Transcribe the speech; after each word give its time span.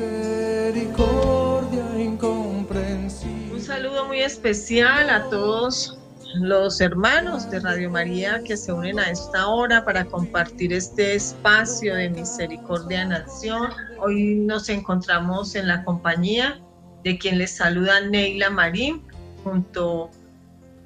misericordia 0.00 1.84
incomprensible. 1.98 3.54
Un 3.54 3.60
saludo 3.60 4.06
muy 4.06 4.20
especial 4.20 5.10
a 5.10 5.28
todos 5.28 5.98
los 6.36 6.80
hermanos 6.80 7.50
de 7.50 7.60
Radio 7.60 7.90
María 7.90 8.40
que 8.44 8.56
se 8.56 8.72
unen 8.72 8.98
a 8.98 9.10
esta 9.10 9.48
hora 9.48 9.84
para 9.84 10.04
compartir 10.04 10.72
este 10.72 11.16
espacio 11.16 11.94
de 11.94 12.08
misericordia 12.08 13.02
en 13.02 13.12
acción. 13.12 13.70
Hoy 13.98 14.36
nos 14.36 14.68
encontramos 14.68 15.54
en 15.54 15.68
la 15.68 15.84
compañía 15.84 16.60
de 17.04 17.18
quien 17.18 17.38
les 17.38 17.56
saluda 17.56 18.00
Neila 18.00 18.48
Marín 18.48 19.02
junto 19.42 20.10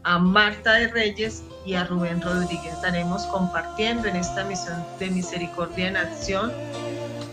a 0.04 0.18
Marta 0.18 0.74
de 0.74 0.88
Reyes 0.88 1.44
y 1.64 1.74
a 1.74 1.84
Rubén 1.84 2.20
Rodríguez. 2.20 2.72
Estaremos 2.72 3.22
compartiendo 3.26 4.08
en 4.08 4.16
esta 4.16 4.44
misión 4.44 4.84
de 4.98 5.10
misericordia 5.10 5.88
en 5.88 5.96
acción 5.96 6.52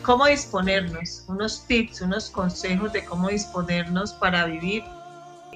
cómo 0.02 0.26
disponernos, 0.26 1.26
unos 1.28 1.66
tips, 1.68 2.02
unos 2.02 2.30
consejos 2.30 2.92
de 2.94 3.06
cómo 3.06 3.30
disponernos 3.30 4.14
para 4.14 4.46
vivir 4.46 4.84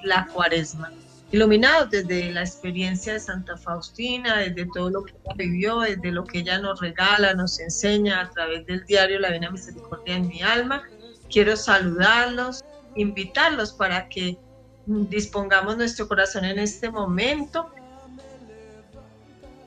la 0.04 0.28
cuaresma. 0.28 0.92
Iluminados 1.32 1.90
desde 1.90 2.32
la 2.32 2.42
experiencia 2.42 3.14
de 3.14 3.20
Santa 3.20 3.58
Faustina, 3.58 4.38
desde 4.38 4.68
todo 4.74 4.90
lo 4.90 5.04
que 5.04 5.14
ella 5.14 5.34
vivió, 5.36 5.80
desde 5.80 6.12
lo 6.12 6.24
que 6.24 6.40
ella 6.40 6.60
nos 6.60 6.80
regala, 6.80 7.34
nos 7.34 7.60
enseña 7.60 8.22
a 8.22 8.30
través 8.30 8.66
del 8.66 8.86
diario 8.86 9.20
La 9.20 9.32
Vena 9.32 9.50
Misericordia 9.50 10.16
en 10.16 10.28
mi 10.28 10.42
alma. 10.42 10.84
Quiero 11.30 11.58
saludarlos, 11.58 12.64
invitarlos 12.96 13.74
para 13.74 14.08
que 14.08 14.38
dispongamos 14.86 15.78
nuestro 15.78 16.08
corazón 16.08 16.46
en 16.46 16.60
este 16.60 16.90
momento 16.90 17.70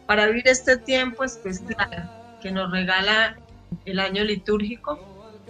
para 0.07 0.27
vivir 0.27 0.47
este 0.49 0.77
tiempo 0.79 1.25
especial 1.25 2.11
que 2.41 2.53
nos 2.53 2.71
regala 2.71 3.37
el 3.85 4.01
año 4.01 4.25
litúrgico, 4.25 4.99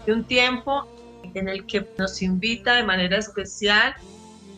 de 0.07 0.13
un 0.13 0.25
tiempo 0.25 0.87
en 1.35 1.49
el 1.49 1.67
que 1.67 1.87
nos 1.99 2.23
invita 2.23 2.75
de 2.75 2.85
manera 2.85 3.19
especial 3.19 3.95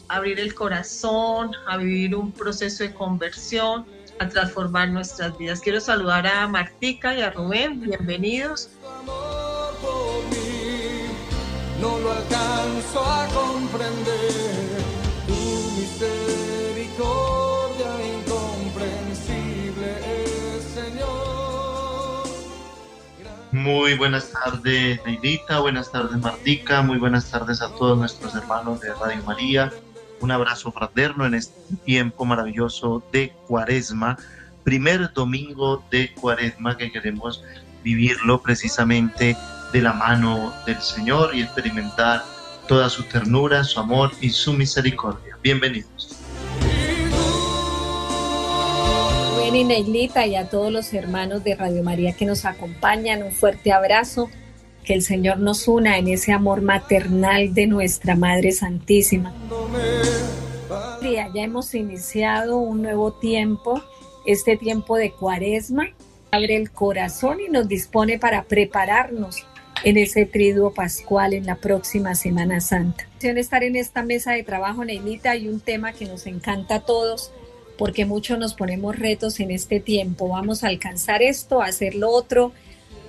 a 0.09 0.17
abrir 0.17 0.39
el 0.41 0.55
corazón, 0.55 1.53
a 1.67 1.77
vivir 1.77 2.15
un 2.15 2.33
proceso 2.33 2.84
de 2.84 2.95
conversión, 2.95 3.87
a 4.19 4.29
transformar 4.29 4.91
nuestras 4.91 5.37
vidas. 5.39 5.61
Quiero 5.61 5.81
saludar 5.81 6.27
a 6.27 6.47
Martica 6.47 7.17
y 7.17 7.23
a 7.23 7.31
Rubén, 7.31 7.81
bienvenidos. 7.81 8.71
No 11.81 11.99
lo 11.99 12.12
alcanzo 12.12 13.05
a 13.05 13.27
comprender, 13.29 14.83
tu 15.27 15.34
misericordia 15.81 17.50
Muy 23.53 23.95
buenas 23.95 24.31
tardes, 24.31 25.01
Neidita, 25.05 25.59
buenas 25.59 25.91
tardes, 25.91 26.17
Martica, 26.19 26.83
muy 26.83 26.98
buenas 26.98 27.33
tardes 27.33 27.61
a 27.61 27.75
todos 27.75 27.98
nuestros 27.98 28.33
hermanos 28.37 28.81
de 28.81 28.95
Radio 28.95 29.25
María. 29.25 29.73
Un 30.20 30.31
abrazo 30.31 30.70
fraterno 30.70 31.27
en 31.27 31.34
este 31.34 31.75
tiempo 31.84 32.25
maravilloso 32.25 33.03
de 33.11 33.33
Cuaresma, 33.48 34.17
primer 34.62 35.12
domingo 35.12 35.84
de 35.91 36.15
Cuaresma 36.15 36.77
que 36.77 36.93
queremos 36.93 37.43
vivirlo 37.83 38.41
precisamente 38.41 39.37
de 39.73 39.83
la 39.83 39.95
mano 39.95 40.55
del 40.65 40.81
Señor 40.81 41.34
y 41.34 41.43
experimentar 41.43 42.23
toda 42.69 42.89
su 42.89 43.03
ternura, 43.03 43.65
su 43.65 43.81
amor 43.81 44.12
y 44.21 44.31
su 44.31 44.53
misericordia. 44.53 45.37
Bienvenidos. 45.43 46.21
Y 49.53 49.65
Neilita 49.65 50.27
y 50.27 50.37
a 50.37 50.48
todos 50.48 50.73
los 50.73 50.95
hermanos 50.95 51.43
de 51.43 51.56
Radio 51.56 51.83
María 51.83 52.12
que 52.12 52.25
nos 52.25 52.45
acompañan, 52.45 53.25
un 53.25 53.33
fuerte 53.33 53.73
abrazo. 53.73 54.31
Que 54.84 54.95
el 54.95 55.03
Señor 55.03 55.39
nos 55.41 55.67
una 55.67 55.98
en 55.98 56.06
ese 56.06 56.33
amor 56.33 56.62
maternal 56.62 57.53
de 57.53 57.67
nuestra 57.67 58.15
Madre 58.15 58.53
Santísima. 58.53 59.34
Ya 61.03 61.28
hemos 61.34 61.75
iniciado 61.75 62.59
un 62.59 62.83
nuevo 62.83 63.12
tiempo, 63.12 63.83
este 64.25 64.56
tiempo 64.56 64.97
de 64.97 65.11
cuaresma, 65.11 65.88
abre 66.31 66.55
el 66.55 66.71
corazón 66.71 67.41
y 67.41 67.50
nos 67.50 67.67
dispone 67.67 68.21
para 68.21 68.44
prepararnos 68.44 69.44
en 69.82 69.97
ese 69.97 70.27
triduo 70.27 70.72
pascual 70.72 71.34
en 71.34 71.47
la 71.47 71.56
próxima 71.56 72.15
Semana 72.15 72.61
Santa. 72.61 73.09
Estar 73.21 73.65
en 73.65 73.75
esta 73.75 74.03
mesa 74.05 74.32
de 74.32 74.44
trabajo, 74.44 74.84
Neilita, 74.84 75.32
hay 75.32 75.49
un 75.49 75.59
tema 75.59 75.93
que 75.93 76.06
nos 76.06 76.27
encanta 76.27 76.77
a 76.77 76.81
todos 76.81 77.32
porque 77.81 78.05
muchos 78.05 78.39
nos 78.39 78.53
ponemos 78.53 78.99
retos 78.99 79.41
en 79.41 79.51
este 79.51 79.81
tiempo. 79.81 80.29
Vamos 80.29 80.65
a 80.65 80.69
alcanzar 80.69 81.23
esto, 81.23 81.63
a 81.63 81.69
hacer 81.69 81.95
lo 81.95 82.11
otro, 82.11 82.53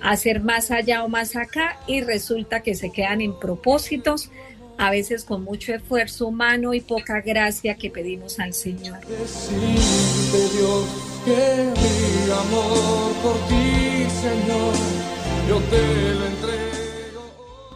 a 0.00 0.12
hacer 0.12 0.40
más 0.40 0.70
allá 0.70 1.04
o 1.04 1.08
más 1.08 1.36
acá 1.36 1.78
y 1.86 2.00
resulta 2.00 2.62
que 2.62 2.74
se 2.74 2.90
quedan 2.90 3.20
en 3.20 3.38
propósitos, 3.38 4.30
a 4.78 4.90
veces 4.90 5.24
con 5.24 5.44
mucho 5.44 5.74
esfuerzo 5.74 6.28
humano 6.28 6.72
y 6.72 6.80
poca 6.80 7.20
gracia 7.20 7.74
que 7.74 7.90
pedimos 7.90 8.40
al 8.40 8.54
Señor. 8.54 8.98
Decirte, 9.06 10.56
Dios, 10.56 10.86
que 11.26 11.70
mi 11.76 12.32
amor 12.32 13.12
por 13.22 13.36
ti, 13.48 14.06
Señor, 14.22 14.72
yo 15.50 15.58
te 15.68 16.14
lo 16.14 16.26
entrego. 16.28 16.72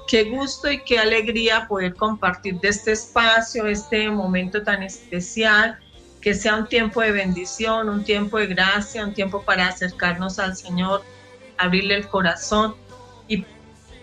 Qué 0.08 0.24
gusto 0.24 0.72
y 0.72 0.82
qué 0.82 0.98
alegría 0.98 1.68
poder 1.68 1.94
compartir 1.94 2.58
de 2.60 2.68
este 2.68 2.92
espacio, 2.92 3.66
este 3.66 4.08
momento 4.08 4.62
tan 4.62 4.82
especial, 4.82 5.78
que 6.26 6.34
sea 6.34 6.56
un 6.56 6.66
tiempo 6.66 7.02
de 7.02 7.12
bendición, 7.12 7.88
un 7.88 8.02
tiempo 8.02 8.38
de 8.38 8.48
gracia, 8.48 9.04
un 9.04 9.14
tiempo 9.14 9.42
para 9.42 9.68
acercarnos 9.68 10.40
al 10.40 10.56
Señor, 10.56 11.04
abrirle 11.56 11.94
el 11.94 12.08
corazón 12.08 12.74
y 13.28 13.44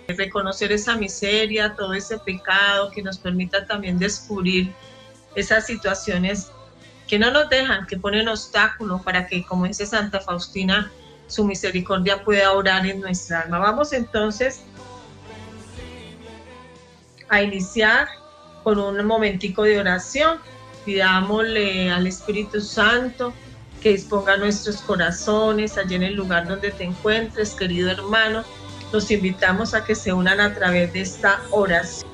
reconocer 0.07 0.71
esa 0.71 0.95
miseria, 0.95 1.75
todo 1.75 1.93
ese 1.93 2.17
pecado, 2.19 2.91
que 2.91 3.01
nos 3.01 3.17
permita 3.17 3.65
también 3.65 3.99
descubrir 3.99 4.71
esas 5.35 5.65
situaciones 5.65 6.49
que 7.09 7.19
no 7.19 7.29
nos 7.29 7.49
dejan, 7.49 7.87
que 7.87 7.97
ponen 7.97 8.29
obstáculos 8.29 9.01
para 9.01 9.27
que, 9.27 9.45
como 9.45 9.67
dice 9.67 9.85
Santa 9.85 10.21
Faustina, 10.21 10.93
su 11.27 11.43
misericordia 11.43 12.23
pueda 12.23 12.53
orar 12.53 12.85
en 12.85 13.01
nuestra 13.01 13.41
alma. 13.41 13.59
Vamos 13.59 13.91
entonces 13.91 14.61
a 17.27 17.41
iniciar 17.41 18.07
con 18.63 18.79
un 18.79 19.05
momentico 19.05 19.63
de 19.63 19.77
oración. 19.77 20.39
Pidámosle 20.85 21.91
al 21.91 22.07
Espíritu 22.07 22.61
Santo 22.61 23.33
que 23.81 23.89
disponga 23.89 24.37
nuestros 24.37 24.77
corazones 24.77 25.77
allí 25.77 25.95
en 25.95 26.03
el 26.03 26.15
lugar 26.15 26.47
donde 26.47 26.71
te 26.71 26.85
encuentres, 26.85 27.53
querido 27.53 27.91
hermano. 27.91 28.43
Los 28.93 29.11
invitamos 29.11 29.73
a 29.73 29.83
que 29.83 29.95
se 29.95 30.13
unan 30.13 30.39
a 30.39 30.53
través 30.53 30.93
de 30.93 31.01
esta 31.01 31.41
oración. 31.51 32.12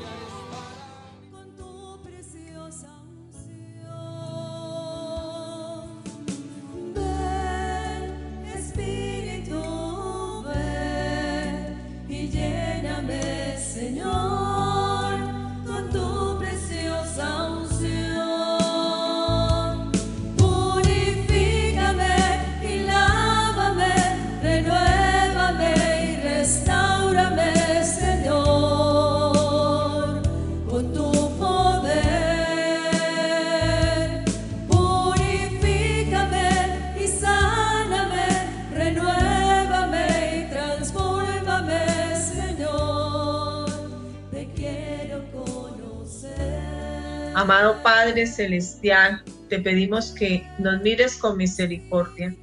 Celestial, 48.27 49.23
te 49.49 49.59
pedimos 49.59 50.11
que 50.11 50.47
nos 50.59 50.81
mires 50.81 51.17
con 51.17 51.37
misericordia. 51.37 52.35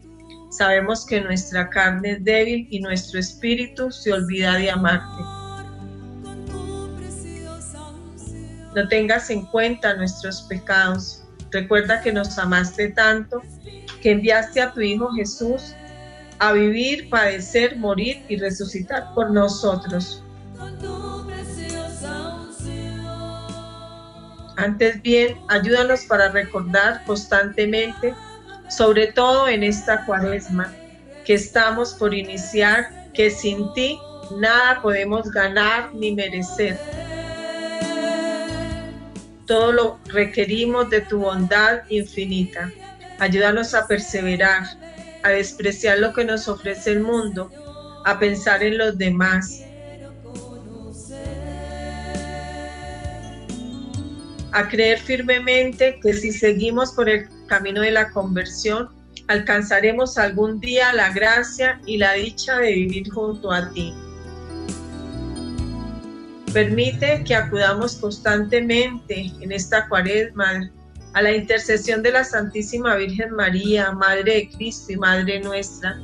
Sabemos 0.50 1.04
que 1.06 1.20
nuestra 1.20 1.68
carne 1.70 2.12
es 2.12 2.24
débil 2.24 2.66
y 2.70 2.80
nuestro 2.80 3.20
espíritu 3.20 3.90
se 3.90 4.12
olvida 4.12 4.54
de 4.54 4.70
amarte. 4.70 5.22
No 8.74 8.88
tengas 8.88 9.30
en 9.30 9.46
cuenta 9.46 9.94
nuestros 9.96 10.42
pecados. 10.42 11.24
Recuerda 11.50 12.00
que 12.02 12.12
nos 12.12 12.38
amaste 12.38 12.90
tanto 12.90 13.42
que 14.02 14.12
enviaste 14.12 14.60
a 14.60 14.72
tu 14.72 14.80
Hijo 14.80 15.10
Jesús 15.12 15.74
a 16.38 16.52
vivir, 16.52 17.08
padecer, 17.08 17.76
morir 17.76 18.22
y 18.28 18.36
resucitar 18.36 19.14
por 19.14 19.30
nosotros. 19.30 20.22
Antes 24.56 25.02
bien, 25.02 25.38
ayúdanos 25.48 26.04
para 26.04 26.30
recordar 26.30 27.04
constantemente, 27.04 28.14
sobre 28.68 29.08
todo 29.08 29.48
en 29.48 29.62
esta 29.62 30.04
cuaresma, 30.06 30.72
que 31.26 31.34
estamos 31.34 31.92
por 31.92 32.14
iniciar, 32.14 33.10
que 33.12 33.30
sin 33.30 33.72
ti 33.74 33.98
nada 34.38 34.80
podemos 34.80 35.30
ganar 35.30 35.94
ni 35.94 36.12
merecer. 36.12 36.78
Todo 39.46 39.72
lo 39.72 39.98
requerimos 40.06 40.88
de 40.88 41.02
tu 41.02 41.18
bondad 41.18 41.82
infinita. 41.90 42.72
Ayúdanos 43.18 43.74
a 43.74 43.86
perseverar, 43.86 44.64
a 45.22 45.28
despreciar 45.30 45.98
lo 45.98 46.12
que 46.14 46.24
nos 46.24 46.48
ofrece 46.48 46.92
el 46.92 47.00
mundo, 47.00 47.50
a 48.06 48.18
pensar 48.18 48.62
en 48.62 48.78
los 48.78 48.96
demás, 48.96 49.65
a 54.56 54.66
creer 54.68 54.98
firmemente 54.98 56.00
que 56.00 56.14
si 56.14 56.32
seguimos 56.32 56.92
por 56.92 57.10
el 57.10 57.28
camino 57.46 57.82
de 57.82 57.90
la 57.90 58.10
conversión, 58.10 58.88
alcanzaremos 59.28 60.16
algún 60.16 60.60
día 60.60 60.94
la 60.94 61.12
gracia 61.12 61.78
y 61.84 61.98
la 61.98 62.14
dicha 62.14 62.56
de 62.56 62.72
vivir 62.72 63.10
junto 63.10 63.52
a 63.52 63.70
ti. 63.72 63.92
Permite 66.54 67.22
que 67.24 67.34
acudamos 67.34 67.96
constantemente 67.96 69.30
en 69.42 69.52
esta 69.52 69.86
cuaresma 69.90 70.70
a 71.12 71.20
la 71.20 71.32
intercesión 71.32 72.02
de 72.02 72.12
la 72.12 72.24
Santísima 72.24 72.96
Virgen 72.96 73.32
María, 73.32 73.92
Madre 73.92 74.24
de 74.24 74.50
Cristo 74.56 74.94
y 74.94 74.96
Madre 74.96 75.38
nuestra, 75.40 76.00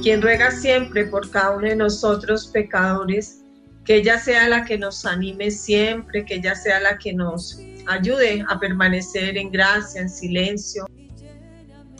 quien 0.00 0.22
ruega 0.22 0.52
siempre 0.52 1.06
por 1.06 1.28
cada 1.30 1.56
uno 1.56 1.66
de 1.66 1.74
nosotros 1.74 2.46
pecadores, 2.46 3.37
que 3.88 3.96
ella 3.96 4.18
sea 4.18 4.46
la 4.50 4.66
que 4.66 4.76
nos 4.76 5.06
anime 5.06 5.50
siempre, 5.50 6.22
que 6.22 6.34
ella 6.34 6.54
sea 6.54 6.78
la 6.78 6.98
que 6.98 7.14
nos 7.14 7.58
ayude 7.86 8.44
a 8.46 8.60
permanecer 8.60 9.38
en 9.38 9.50
gracia, 9.50 10.02
en 10.02 10.10
silencio, 10.10 10.86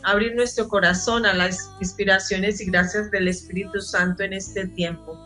abrir 0.03 0.35
nuestro 0.35 0.69
corazón 0.69 1.25
a 1.25 1.33
las 1.33 1.71
inspiraciones 1.81 2.61
y 2.61 2.67
gracias 2.67 3.11
del 3.11 3.27
Espíritu 3.27 3.81
Santo 3.81 4.23
en 4.23 4.35
este 4.35 4.67
tiempo. 4.67 5.19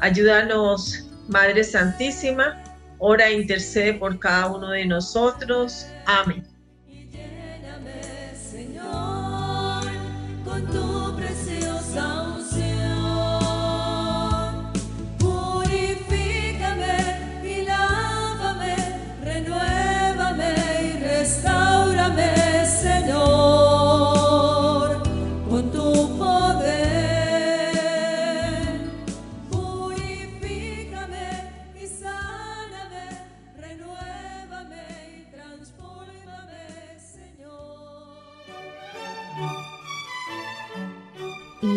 Ayúdanos, 0.00 1.10
Madre 1.28 1.62
Santísima, 1.62 2.58
ora 2.96 3.28
e 3.28 3.34
intercede 3.34 3.92
por 3.92 4.18
cada 4.18 4.46
uno 4.46 4.70
de 4.70 4.86
nosotros. 4.86 5.88
Amén. 6.06 6.49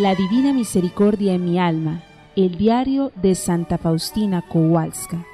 La 0.04 0.16
Divina 0.16 0.52
Misericordia 0.52 1.34
en 1.34 1.46
mi 1.46 1.60
alma, 1.60 2.04
el 2.36 2.58
diario 2.58 3.14
de 3.16 3.36
Santa 3.36 3.78
Faustina 3.78 4.42
Kowalska. 4.42 5.26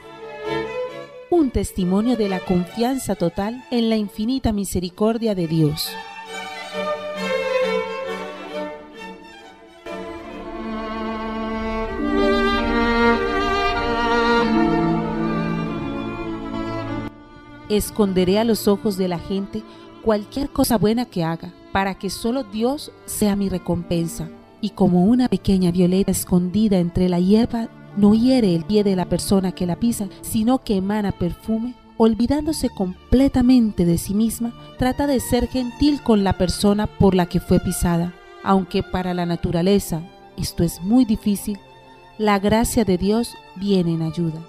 Un 1.31 1.51
testimonio 1.51 2.17
de 2.17 2.27
la 2.27 2.39
confianza 2.39 3.13
total 3.13 3.63
en 3.69 3.87
la 3.89 3.97
infinita 3.97 4.51
misericordia 4.51 5.35
de 5.35 5.47
Dios. 5.47 5.91
Esconderé 17.69 18.39
a 18.39 18.43
los 18.43 18.67
ojos 18.67 18.97
de 18.97 19.07
la 19.07 19.19
gente 19.19 19.61
cualquier 20.01 20.49
cosa 20.49 20.79
buena 20.79 21.05
que 21.05 21.23
haga, 21.23 21.53
para 21.71 21.93
que 21.93 22.09
solo 22.09 22.43
Dios 22.43 22.91
sea 23.05 23.35
mi 23.35 23.49
recompensa. 23.49 24.27
Y 24.61 24.71
como 24.71 25.05
una 25.05 25.27
pequeña 25.27 25.71
violeta 25.71 26.09
escondida 26.09 26.79
entre 26.79 27.07
la 27.07 27.19
hierba 27.19 27.69
no 27.97 28.13
hiere 28.13 28.55
el 28.55 28.63
pie 28.65 28.83
de 28.83 28.95
la 28.95 29.05
persona 29.05 29.51
que 29.51 29.65
la 29.65 29.77
pisa, 29.77 30.07
sino 30.21 30.63
que 30.63 30.77
emana 30.77 31.11
perfume, 31.11 31.75
olvidándose 31.97 32.69
completamente 32.69 33.85
de 33.85 33.97
sí 33.97 34.13
misma, 34.13 34.53
trata 34.77 35.07
de 35.07 35.19
ser 35.19 35.47
gentil 35.47 36.01
con 36.01 36.23
la 36.23 36.37
persona 36.37 36.87
por 36.87 37.15
la 37.15 37.25
que 37.25 37.39
fue 37.39 37.59
pisada. 37.59 38.13
Aunque 38.43 38.83
para 38.83 39.13
la 39.13 39.25
naturaleza 39.25 40.01
esto 40.37 40.63
es 40.63 40.81
muy 40.81 41.03
difícil, 41.03 41.59
la 42.17 42.39
gracia 42.39 42.85
de 42.85 42.97
Dios 42.97 43.35
viene 43.55 43.93
en 43.93 44.01
ayuda. 44.01 44.41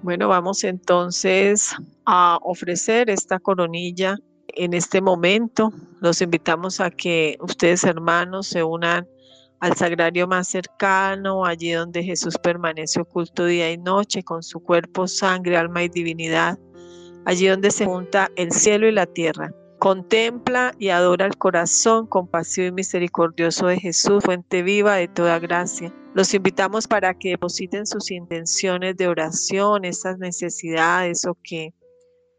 Bueno, 0.00 0.28
vamos 0.28 0.64
entonces 0.64 1.74
a 2.06 2.38
ofrecer 2.42 3.10
esta 3.10 3.38
coronilla 3.38 4.16
en 4.48 4.74
este 4.74 5.00
momento. 5.00 5.72
Los 6.00 6.20
invitamos 6.20 6.80
a 6.80 6.90
que 6.90 7.36
ustedes 7.40 7.84
hermanos 7.84 8.48
se 8.48 8.62
unan 8.62 9.06
al 9.60 9.76
sagrario 9.76 10.28
más 10.28 10.48
cercano, 10.48 11.44
allí 11.44 11.72
donde 11.72 12.02
Jesús 12.02 12.36
permanece 12.38 13.00
oculto 13.00 13.44
día 13.44 13.70
y 13.72 13.78
noche 13.78 14.22
con 14.22 14.42
su 14.42 14.60
cuerpo, 14.60 15.08
sangre, 15.08 15.56
alma 15.56 15.82
y 15.82 15.88
divinidad, 15.88 16.58
allí 17.24 17.48
donde 17.48 17.70
se 17.70 17.84
junta 17.84 18.30
el 18.36 18.52
cielo 18.52 18.86
y 18.86 18.92
la 18.92 19.06
tierra. 19.06 19.52
Contempla 19.78 20.74
y 20.78 20.88
adora 20.88 21.26
el 21.26 21.36
corazón 21.36 22.06
compasivo 22.06 22.66
y 22.66 22.72
misericordioso 22.72 23.68
de 23.68 23.78
Jesús, 23.78 24.24
fuente 24.24 24.62
viva 24.62 24.96
de 24.96 25.06
toda 25.06 25.38
gracia. 25.38 25.94
Los 26.14 26.34
invitamos 26.34 26.88
para 26.88 27.14
que 27.14 27.30
depositen 27.30 27.86
sus 27.86 28.10
intenciones 28.10 28.96
de 28.96 29.06
oración, 29.06 29.84
esas 29.84 30.18
necesidades 30.18 31.24
o 31.26 31.36
que, 31.44 31.72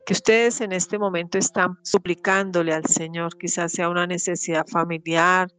que 0.10 0.14
ustedes 0.14 0.60
en 0.62 0.72
este 0.72 0.98
momento 0.98 1.38
están 1.38 1.78
suplicándole 1.84 2.74
al 2.74 2.84
Señor. 2.88 3.38
Quizás 3.38 3.74
sea 3.74 3.90
una 3.90 4.08
necesidad 4.08 4.66
familiar, 4.66 5.52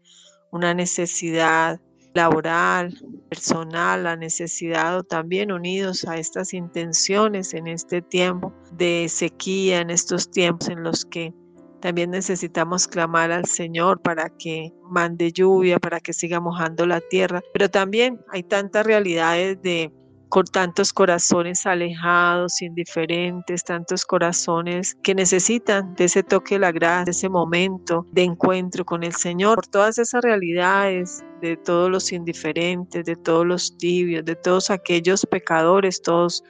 una 0.50 0.74
necesidad 0.74 1.80
laboral, 2.14 2.92
personal, 3.28 4.02
la 4.02 4.16
necesidad 4.16 4.98
o 4.98 5.04
también 5.04 5.52
unidos 5.52 6.04
a 6.04 6.16
estas 6.16 6.52
intenciones 6.52 7.54
en 7.54 7.68
este 7.68 8.02
tiempo 8.02 8.52
de 8.72 9.06
sequía, 9.08 9.82
en 9.82 9.90
estos 9.90 10.28
tiempos 10.32 10.68
en 10.68 10.82
los 10.82 11.04
que 11.04 11.32
también 11.80 12.10
necesitamos 12.10 12.88
clamar 12.88 13.30
al 13.30 13.44
Señor 13.44 14.02
para 14.02 14.30
que 14.30 14.72
mande 14.82 15.30
lluvia, 15.30 15.78
para 15.78 16.00
que 16.00 16.12
siga 16.12 16.40
mojando 16.40 16.86
la 16.86 17.00
tierra. 17.00 17.40
Pero 17.52 17.70
también 17.70 18.20
hay 18.32 18.42
tantas 18.42 18.84
realidades 18.84 19.62
de 19.62 19.92
con 20.30 20.44
tantos 20.46 20.92
corazones 20.92 21.66
alejados, 21.66 22.62
indiferentes, 22.62 23.64
tantos 23.64 24.06
corazones 24.06 24.96
que 25.02 25.14
necesitan 25.14 25.94
de 25.96 26.04
ese 26.04 26.22
toque 26.22 26.54
de 26.54 26.60
la 26.60 26.72
gracia, 26.72 27.04
de 27.06 27.10
ese 27.10 27.28
momento 27.28 28.06
de 28.12 28.22
encuentro 28.22 28.84
con 28.84 29.02
el 29.02 29.12
Señor, 29.14 29.56
por 29.56 29.66
todas 29.66 29.98
esas 29.98 30.22
realidades 30.22 31.22
de 31.42 31.56
todos 31.56 31.90
los 31.90 32.12
indiferentes, 32.12 33.04
de 33.04 33.16
todos 33.16 33.44
los 33.44 33.76
tibios, 33.76 34.24
de 34.24 34.36
todos 34.36 34.70
aquellos 34.70 35.26
pecadores, 35.26 36.00
todos 36.00 36.44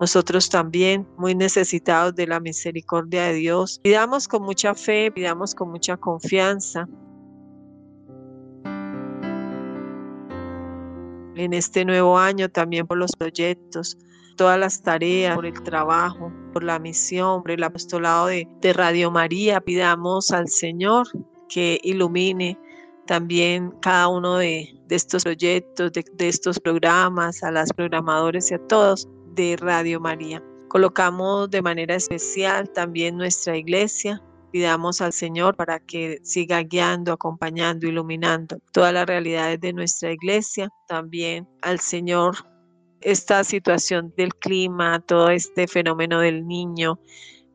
nosotros 0.00 0.48
también 0.48 1.06
muy 1.18 1.34
necesitados 1.34 2.14
de 2.14 2.26
la 2.26 2.40
misericordia 2.40 3.24
de 3.24 3.34
Dios. 3.34 3.80
Pidamos 3.82 4.26
con 4.28 4.42
mucha 4.42 4.74
fe, 4.74 5.10
pidamos 5.10 5.54
con 5.54 5.70
mucha 5.70 5.98
confianza. 5.98 6.88
En 11.40 11.54
este 11.54 11.86
nuevo 11.86 12.18
año 12.18 12.50
también 12.50 12.86
por 12.86 12.98
los 12.98 13.12
proyectos, 13.16 13.96
todas 14.36 14.58
las 14.58 14.82
tareas, 14.82 15.36
por 15.36 15.46
el 15.46 15.62
trabajo, 15.62 16.30
por 16.52 16.62
la 16.62 16.78
misión, 16.78 17.40
por 17.40 17.52
el 17.52 17.64
apostolado 17.64 18.26
de, 18.26 18.46
Radio 18.74 19.10
María, 19.10 19.58
pidamos 19.62 20.32
al 20.32 20.48
Señor 20.48 21.06
que 21.48 21.80
ilumine 21.82 22.58
también 23.06 23.70
cada 23.80 24.08
uno 24.08 24.36
de, 24.36 24.68
estos 24.90 25.24
proyectos, 25.24 25.90
de, 25.92 26.04
de 26.12 26.28
estos 26.28 26.60
programas, 26.60 27.42
a 27.42 27.50
las 27.50 27.72
programadores 27.72 28.50
y 28.50 28.54
a 28.56 28.66
todos 28.66 29.08
de 29.34 29.56
Radio 29.58 29.98
María. 29.98 30.44
Colocamos 30.68 31.50
de 31.50 31.62
manera 31.62 31.94
especial 31.94 32.68
también 32.68 33.16
nuestra 33.16 33.56
iglesia. 33.56 34.22
Pidamos 34.52 35.00
al 35.00 35.12
Señor 35.12 35.56
para 35.56 35.78
que 35.78 36.18
siga 36.22 36.62
guiando, 36.62 37.12
acompañando, 37.12 37.86
iluminando 37.86 38.58
todas 38.72 38.92
las 38.92 39.06
realidades 39.06 39.60
de 39.60 39.72
nuestra 39.72 40.12
iglesia. 40.12 40.68
También 40.88 41.48
al 41.62 41.80
Señor 41.80 42.36
esta 43.00 43.44
situación 43.44 44.12
del 44.16 44.34
clima, 44.34 45.00
todo 45.00 45.30
este 45.30 45.66
fenómeno 45.66 46.20
del 46.20 46.46
niño, 46.46 47.00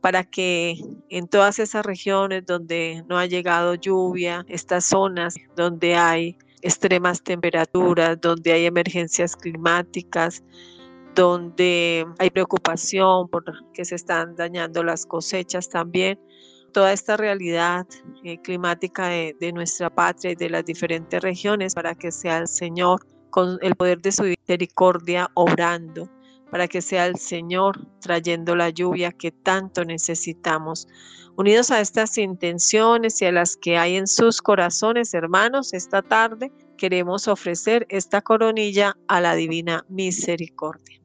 para 0.01 0.23
que 0.23 0.77
en 1.09 1.27
todas 1.27 1.59
esas 1.59 1.85
regiones 1.85 2.45
donde 2.45 3.03
no 3.07 3.17
ha 3.17 3.25
llegado 3.25 3.75
lluvia, 3.75 4.45
estas 4.47 4.85
zonas 4.85 5.35
donde 5.55 5.95
hay 5.95 6.37
extremas 6.61 7.23
temperaturas, 7.23 8.19
donde 8.19 8.53
hay 8.53 8.65
emergencias 8.65 9.35
climáticas, 9.35 10.43
donde 11.13 12.05
hay 12.19 12.29
preocupación 12.29 13.29
porque 13.29 13.85
se 13.85 13.95
están 13.95 14.35
dañando 14.35 14.83
las 14.83 15.05
cosechas 15.05 15.69
también. 15.69 16.19
Toda 16.75 16.91
esta 16.91 17.15
realidad 17.15 17.87
eh, 18.25 18.37
climática 18.41 19.07
de, 19.07 19.33
de 19.39 19.53
nuestra 19.53 19.89
patria 19.89 20.31
y 20.31 20.35
de 20.35 20.49
las 20.49 20.65
diferentes 20.65 21.21
regiones 21.21 21.73
para 21.73 21.95
que 21.95 22.11
sea 22.11 22.39
el 22.39 22.49
Señor 22.49 23.07
con 23.29 23.57
el 23.61 23.75
poder 23.77 24.01
de 24.01 24.11
su 24.11 24.23
misericordia 24.23 25.31
obrando, 25.35 26.09
para 26.51 26.67
que 26.67 26.81
sea 26.81 27.05
el 27.05 27.15
Señor 27.15 27.79
trayendo 28.01 28.57
la 28.57 28.71
lluvia 28.71 29.13
que 29.13 29.31
tanto 29.31 29.85
necesitamos. 29.85 30.85
Unidos 31.37 31.71
a 31.71 31.79
estas 31.79 32.17
intenciones 32.17 33.21
y 33.21 33.25
a 33.25 33.31
las 33.31 33.55
que 33.55 33.77
hay 33.77 33.95
en 33.95 34.05
sus 34.05 34.41
corazones, 34.41 35.13
hermanos, 35.13 35.73
esta 35.73 36.01
tarde 36.01 36.51
queremos 36.77 37.29
ofrecer 37.29 37.85
esta 37.87 38.21
coronilla 38.21 38.97
a 39.07 39.21
la 39.21 39.33
divina 39.35 39.85
misericordia. 39.87 41.04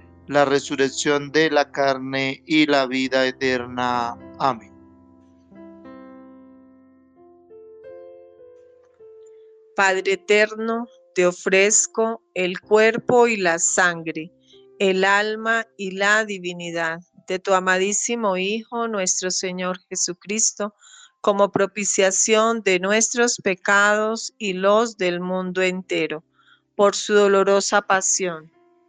la 0.27 0.45
resurrección 0.45 1.31
de 1.31 1.49
la 1.49 1.71
carne 1.71 2.43
y 2.45 2.65
la 2.65 2.85
vida 2.87 3.25
eterna. 3.25 4.17
Amén. 4.39 4.71
Padre 9.75 10.13
eterno, 10.13 10.87
te 11.15 11.25
ofrezco 11.25 12.21
el 12.33 12.61
cuerpo 12.61 13.27
y 13.27 13.37
la 13.37 13.59
sangre, 13.59 14.31
el 14.79 15.03
alma 15.03 15.65
y 15.77 15.91
la 15.91 16.25
divinidad 16.25 16.99
de 17.27 17.39
tu 17.39 17.53
amadísimo 17.53 18.37
Hijo, 18.37 18.87
nuestro 18.87 19.31
Señor 19.31 19.79
Jesucristo, 19.89 20.73
como 21.21 21.51
propiciación 21.51 22.61
de 22.63 22.79
nuestros 22.79 23.37
pecados 23.43 24.33
y 24.37 24.53
los 24.53 24.97
del 24.97 25.19
mundo 25.19 25.61
entero, 25.61 26.23
por 26.75 26.95
su 26.95 27.13
dolorosa 27.13 27.81
pasión. 27.81 28.51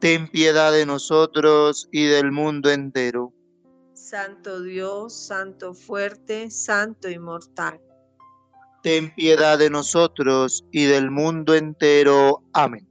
Ten 0.00 0.28
piedad 0.28 0.72
de 0.72 0.84
nosotros 0.84 1.88
y 1.90 2.06
del 2.06 2.30
mundo 2.30 2.70
entero. 2.70 3.32
Santo 3.94 4.62
Dios, 4.62 5.14
Santo 5.14 5.74
fuerte, 5.74 6.50
Santo 6.50 7.08
inmortal. 7.08 7.80
Ten 8.82 9.12
piedad 9.14 9.58
de 9.58 9.70
nosotros 9.70 10.64
y 10.70 10.84
del 10.84 11.10
mundo 11.10 11.54
entero. 11.54 12.42
Amén. 12.52 12.86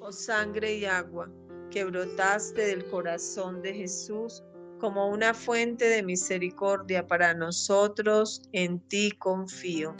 Oh 0.00 0.12
sangre 0.12 0.74
y 0.74 0.84
agua 0.84 1.30
que 1.70 1.84
brotaste 1.84 2.66
del 2.66 2.84
corazón 2.84 3.62
de 3.62 3.72
Jesús 3.72 4.44
como 4.78 5.08
una 5.08 5.32
fuente 5.32 5.88
de 5.88 6.02
misericordia 6.02 7.06
para 7.06 7.34
nosotros, 7.34 8.42
en 8.52 8.80
ti 8.88 9.12
confío, 9.12 9.94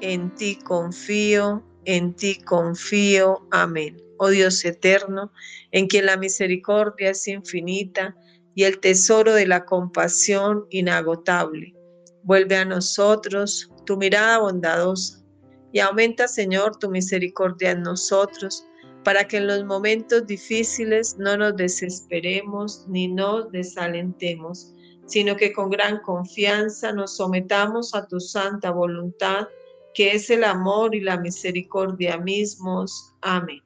en 0.00 0.32
ti 0.34 0.56
confío, 0.56 1.64
en 1.84 2.14
ti 2.14 2.38
confío. 2.42 3.46
Amén. 3.50 4.05
Oh 4.18 4.28
Dios 4.28 4.64
eterno, 4.64 5.32
en 5.72 5.86
quien 5.86 6.06
la 6.06 6.16
misericordia 6.16 7.10
es 7.10 7.26
infinita 7.28 8.16
y 8.54 8.64
el 8.64 8.80
tesoro 8.80 9.34
de 9.34 9.46
la 9.46 9.64
compasión 9.64 10.66
inagotable. 10.70 11.74
Vuelve 12.22 12.56
a 12.56 12.64
nosotros 12.64 13.70
tu 13.84 13.96
mirada 13.96 14.38
bondadosa 14.38 15.22
y 15.72 15.80
aumenta, 15.80 16.26
Señor, 16.26 16.78
tu 16.78 16.90
misericordia 16.90 17.72
en 17.72 17.82
nosotros, 17.82 18.66
para 19.04 19.28
que 19.28 19.36
en 19.36 19.46
los 19.46 19.64
momentos 19.64 20.26
difíciles 20.26 21.16
no 21.18 21.36
nos 21.36 21.54
desesperemos 21.54 22.86
ni 22.88 23.08
nos 23.08 23.52
desalentemos, 23.52 24.74
sino 25.06 25.36
que 25.36 25.52
con 25.52 25.70
gran 25.70 26.00
confianza 26.00 26.92
nos 26.92 27.16
sometamos 27.16 27.94
a 27.94 28.06
tu 28.06 28.18
santa 28.18 28.70
voluntad, 28.70 29.46
que 29.94 30.12
es 30.12 30.30
el 30.30 30.44
amor 30.44 30.94
y 30.94 31.00
la 31.00 31.18
misericordia 31.18 32.18
mismos. 32.18 33.14
Amén. 33.20 33.65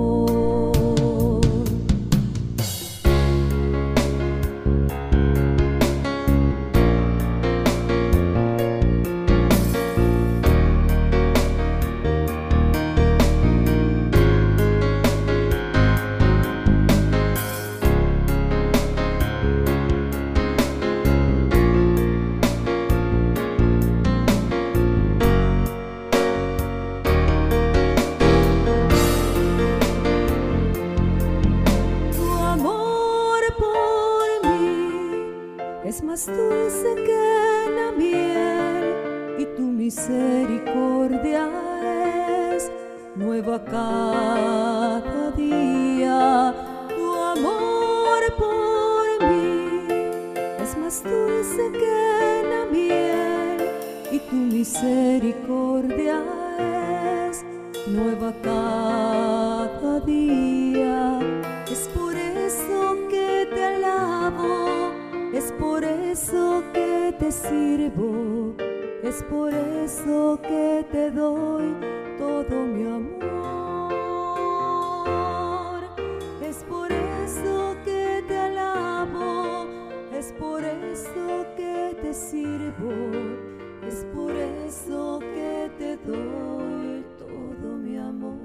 Es 83.87 84.05
por 84.13 84.31
eso 84.35 85.19
que 85.19 85.69
te 85.77 85.97
doy 85.97 87.05
todo 87.17 87.77
mi 87.77 87.97
amor. 87.97 88.39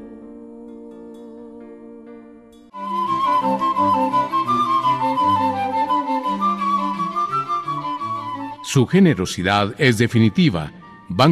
Su 8.62 8.86
generosidad 8.86 9.74
es 9.78 9.98
definitiva. 9.98 10.72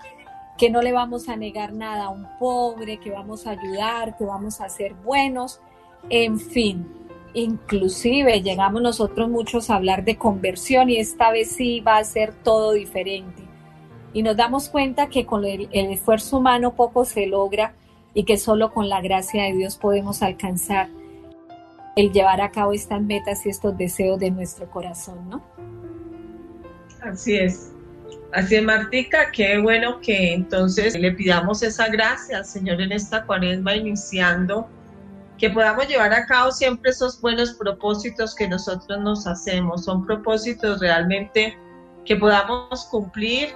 que 0.59 0.69
no 0.69 0.83
le 0.83 0.93
vamos 0.93 1.31
a 1.31 1.35
negar 1.35 1.73
nada 1.73 2.05
a 2.05 2.09
un 2.11 2.29
pobre, 2.39 2.99
que 2.99 3.11
vamos 3.11 3.47
a 3.47 3.53
ayudar, 3.53 4.19
que 4.19 4.27
vamos 4.27 4.61
a 4.61 4.69
ser 4.69 4.93
buenos, 4.93 5.63
en 6.11 6.39
fin. 6.39 6.87
Inclusive 7.33 8.43
llegamos 8.43 8.83
nosotros 8.83 9.31
muchos 9.31 9.71
a 9.71 9.77
hablar 9.77 10.05
de 10.05 10.19
conversión 10.19 10.91
y 10.91 10.99
esta 10.99 11.31
vez 11.31 11.51
sí 11.51 11.81
va 11.81 11.97
a 11.97 12.05
ser 12.05 12.35
todo 12.35 12.73
diferente. 12.73 13.43
Y 14.13 14.23
nos 14.23 14.37
damos 14.37 14.69
cuenta 14.69 15.09
que 15.09 15.25
con 15.25 15.47
el, 15.47 15.71
el 15.73 15.87
esfuerzo 15.87 16.37
humano 16.37 16.75
poco 16.75 17.07
se 17.07 17.27
logra 17.27 17.73
y 18.13 18.25
que 18.25 18.37
solo 18.37 18.71
con 18.71 18.91
la 18.91 19.01
gracia 19.01 19.45
de 19.45 19.55
Dios 19.55 19.77
podemos 19.77 20.23
alcanzar 20.23 20.91
el 21.97 22.13
llevar 22.13 22.41
a 22.41 22.51
cabo 22.51 22.73
estas 22.73 23.01
metas 23.01 23.47
y 23.47 23.51
estos 23.51 23.77
deseos 23.77 24.19
de 24.19 24.31
nuestro 24.31 24.71
corazón, 24.71 25.29
¿no? 25.29 25.45
Así 27.03 27.37
es. 27.37 27.71
Así 28.33 28.57
es, 28.57 28.65
Martica, 28.65 29.31
qué 29.31 29.59
bueno 29.59 30.01
que 30.01 30.33
entonces 30.33 30.99
le 30.99 31.13
pidamos 31.13 31.63
esa 31.63 31.89
gracia 31.89 32.43
Señor 32.43 32.81
en 32.81 32.91
esta 32.91 33.25
cuaresma 33.25 33.77
iniciando, 33.77 34.69
que 35.39 35.51
podamos 35.51 35.87
llevar 35.87 36.13
a 36.13 36.27
cabo 36.27 36.51
siempre 36.51 36.91
esos 36.91 37.21
buenos 37.21 37.53
propósitos 37.55 38.35
que 38.35 38.49
nosotros 38.49 38.99
nos 39.01 39.27
hacemos. 39.27 39.85
Son 39.85 40.05
propósitos 40.05 40.81
realmente 40.81 41.57
que 42.05 42.17
podamos 42.17 42.87
cumplir. 42.91 43.51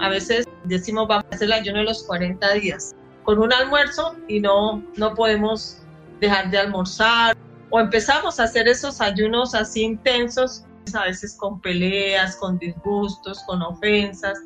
A 0.00 0.08
veces 0.08 0.46
decimos 0.64 1.06
vamos 1.06 1.26
a 1.30 1.34
hacer 1.34 1.46
el 1.46 1.52
ayuno 1.52 1.78
de 1.78 1.84
los 1.84 2.02
40 2.04 2.54
días 2.54 2.94
con 3.22 3.38
un 3.38 3.52
almuerzo 3.52 4.16
y 4.28 4.40
no, 4.40 4.82
no 4.96 5.14
podemos 5.14 5.85
dejar 6.20 6.50
de 6.50 6.58
almorzar 6.58 7.36
o 7.70 7.80
empezamos 7.80 8.38
a 8.38 8.44
hacer 8.44 8.68
esos 8.68 9.00
ayunos 9.00 9.54
así 9.54 9.82
intensos, 9.82 10.64
a 10.94 11.04
veces 11.04 11.36
con 11.36 11.60
peleas, 11.60 12.36
con 12.36 12.58
disgustos, 12.58 13.42
con 13.46 13.60
ofensas. 13.62 14.38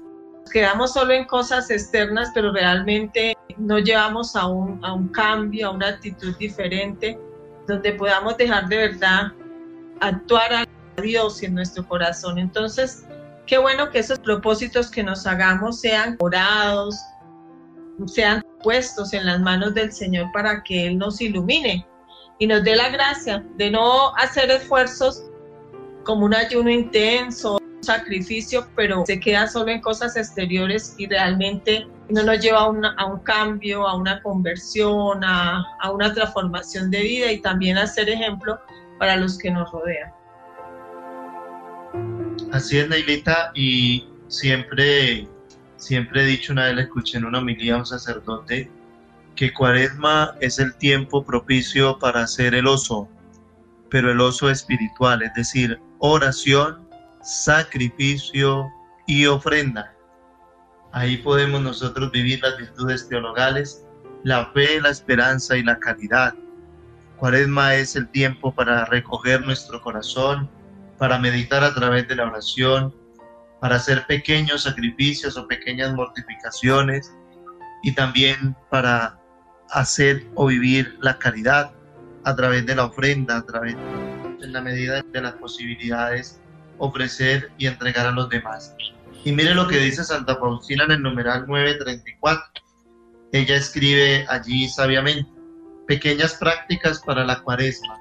Quedamos 0.50 0.94
solo 0.94 1.12
en 1.12 1.26
cosas 1.26 1.70
externas, 1.70 2.30
pero 2.34 2.52
realmente 2.52 3.36
no 3.58 3.78
llevamos 3.78 4.34
a 4.36 4.46
un, 4.46 4.82
a 4.84 4.94
un 4.94 5.08
cambio, 5.08 5.68
a 5.68 5.70
una 5.70 5.88
actitud 5.88 6.34
diferente, 6.38 7.18
donde 7.68 7.92
podamos 7.92 8.36
dejar 8.36 8.68
de 8.68 8.76
verdad 8.76 9.32
actuar 10.00 10.52
a 10.52 11.02
Dios 11.02 11.42
en 11.42 11.54
nuestro 11.54 11.86
corazón. 11.86 12.38
Entonces, 12.38 13.04
qué 13.46 13.58
bueno 13.58 13.90
que 13.90 13.98
esos 13.98 14.18
propósitos 14.18 14.90
que 14.90 15.02
nos 15.02 15.26
hagamos 15.26 15.80
sean 15.80 16.16
orados, 16.20 16.96
sean 18.06 18.42
puestos 18.62 19.12
en 19.12 19.26
las 19.26 19.40
manos 19.40 19.74
del 19.74 19.92
Señor 19.92 20.26
para 20.32 20.62
que 20.62 20.86
Él 20.86 20.98
nos 20.98 21.20
ilumine 21.20 21.86
y 22.38 22.46
nos 22.46 22.64
dé 22.64 22.76
la 22.76 22.88
gracia 22.88 23.44
de 23.56 23.70
no 23.70 24.14
hacer 24.16 24.50
esfuerzos 24.50 25.24
como 26.04 26.24
un 26.24 26.34
ayuno 26.34 26.70
intenso, 26.70 27.58
un 27.58 27.84
sacrificio, 27.84 28.66
pero 28.74 29.04
se 29.06 29.20
queda 29.20 29.46
solo 29.46 29.70
en 29.70 29.80
cosas 29.80 30.16
exteriores 30.16 30.94
y 30.98 31.06
realmente 31.06 31.86
no 32.08 32.22
nos 32.22 32.40
lleva 32.40 32.60
a, 32.60 33.06
un 33.06 33.20
cambio, 33.20 33.86
a 33.86 33.96
una 33.96 34.22
conversión, 34.22 35.22
a, 35.22 35.64
a 35.80 35.92
una 35.92 36.12
transformación 36.12 36.90
de 36.90 37.02
vida 37.02 37.32
y 37.32 37.40
también 37.40 37.78
a 37.78 37.86
ser 37.86 38.08
ejemplo 38.08 38.58
para 38.98 39.16
los 39.16 39.38
que 39.38 39.50
nos 39.50 39.70
rodean. 39.70 40.10
Así 42.52 42.78
es, 42.78 42.88
Neilita, 42.88 43.52
y 43.54 44.08
siempre 44.28 45.28
Siempre 45.80 46.22
he 46.22 46.26
dicho, 46.26 46.52
una 46.52 46.66
vez 46.66 46.74
le 46.74 46.82
escuché 46.82 47.16
en 47.16 47.24
una 47.24 47.38
homilía 47.38 47.74
a 47.74 47.78
un 47.78 47.86
sacerdote, 47.86 48.70
que 49.34 49.50
cuaresma 49.50 50.34
es 50.38 50.58
el 50.58 50.74
tiempo 50.76 51.24
propicio 51.24 51.98
para 51.98 52.20
hacer 52.20 52.54
el 52.54 52.66
oso, 52.66 53.08
pero 53.88 54.12
el 54.12 54.20
oso 54.20 54.50
espiritual, 54.50 55.22
es 55.22 55.32
decir, 55.32 55.80
oración, 55.98 56.86
sacrificio 57.22 58.68
y 59.06 59.24
ofrenda. 59.24 59.94
Ahí 60.92 61.16
podemos 61.16 61.62
nosotros 61.62 62.12
vivir 62.12 62.42
las 62.42 62.58
virtudes 62.58 63.08
teologales, 63.08 63.82
la 64.22 64.52
fe, 64.52 64.82
la 64.82 64.90
esperanza 64.90 65.56
y 65.56 65.62
la 65.62 65.78
caridad. 65.78 66.34
Cuaresma 67.16 67.74
es 67.76 67.96
el 67.96 68.06
tiempo 68.10 68.54
para 68.54 68.84
recoger 68.84 69.46
nuestro 69.46 69.80
corazón, 69.80 70.50
para 70.98 71.18
meditar 71.18 71.64
a 71.64 71.72
través 71.72 72.06
de 72.06 72.16
la 72.16 72.26
oración, 72.26 72.94
para 73.60 73.76
hacer 73.76 74.06
pequeños 74.06 74.62
sacrificios 74.62 75.36
o 75.36 75.46
pequeñas 75.46 75.94
mortificaciones 75.94 77.12
y 77.82 77.92
también 77.92 78.56
para 78.70 79.18
hacer 79.70 80.26
o 80.34 80.46
vivir 80.46 80.96
la 81.00 81.18
caridad 81.18 81.72
a 82.24 82.36
través 82.36 82.66
de 82.66 82.74
la 82.74 82.84
ofrenda, 82.84 83.38
a 83.38 83.46
través, 83.46 83.76
en 84.42 84.52
la 84.52 84.60
medida 84.60 85.02
de 85.02 85.20
las 85.20 85.34
posibilidades, 85.34 86.40
ofrecer 86.78 87.50
y 87.58 87.66
entregar 87.66 88.06
a 88.06 88.10
los 88.10 88.28
demás. 88.28 88.74
Y 89.24 89.32
mire 89.32 89.54
lo 89.54 89.68
que 89.68 89.78
dice 89.78 90.02
Santa 90.02 90.36
Faustina 90.36 90.84
en 90.84 90.92
el 90.92 91.02
numeral 91.02 91.46
934. 91.46 92.64
Ella 93.32 93.56
escribe 93.56 94.26
allí 94.28 94.68
sabiamente, 94.68 95.30
pequeñas 95.86 96.34
prácticas 96.34 97.00
para 97.00 97.24
la 97.24 97.40
cuaresma. 97.42 97.98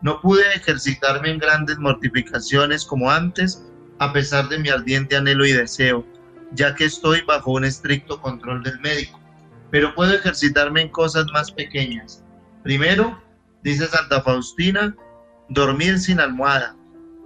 No 0.00 0.20
pude 0.20 0.42
ejercitarme 0.54 1.30
en 1.30 1.38
grandes 1.38 1.78
mortificaciones 1.78 2.84
como 2.84 3.10
antes, 3.10 3.64
a 3.98 4.12
pesar 4.12 4.48
de 4.48 4.58
mi 4.58 4.68
ardiente 4.68 5.16
anhelo 5.16 5.46
y 5.46 5.52
deseo, 5.52 6.06
ya 6.52 6.74
que 6.74 6.84
estoy 6.84 7.22
bajo 7.22 7.52
un 7.52 7.64
estricto 7.64 8.20
control 8.20 8.62
del 8.62 8.78
médico. 8.80 9.20
Pero 9.70 9.94
puedo 9.94 10.12
ejercitarme 10.14 10.82
en 10.82 10.88
cosas 10.88 11.26
más 11.32 11.50
pequeñas. 11.50 12.22
Primero, 12.62 13.20
dice 13.62 13.86
Santa 13.86 14.22
Faustina, 14.22 14.94
dormir 15.48 15.98
sin 15.98 16.20
almohada, 16.20 16.76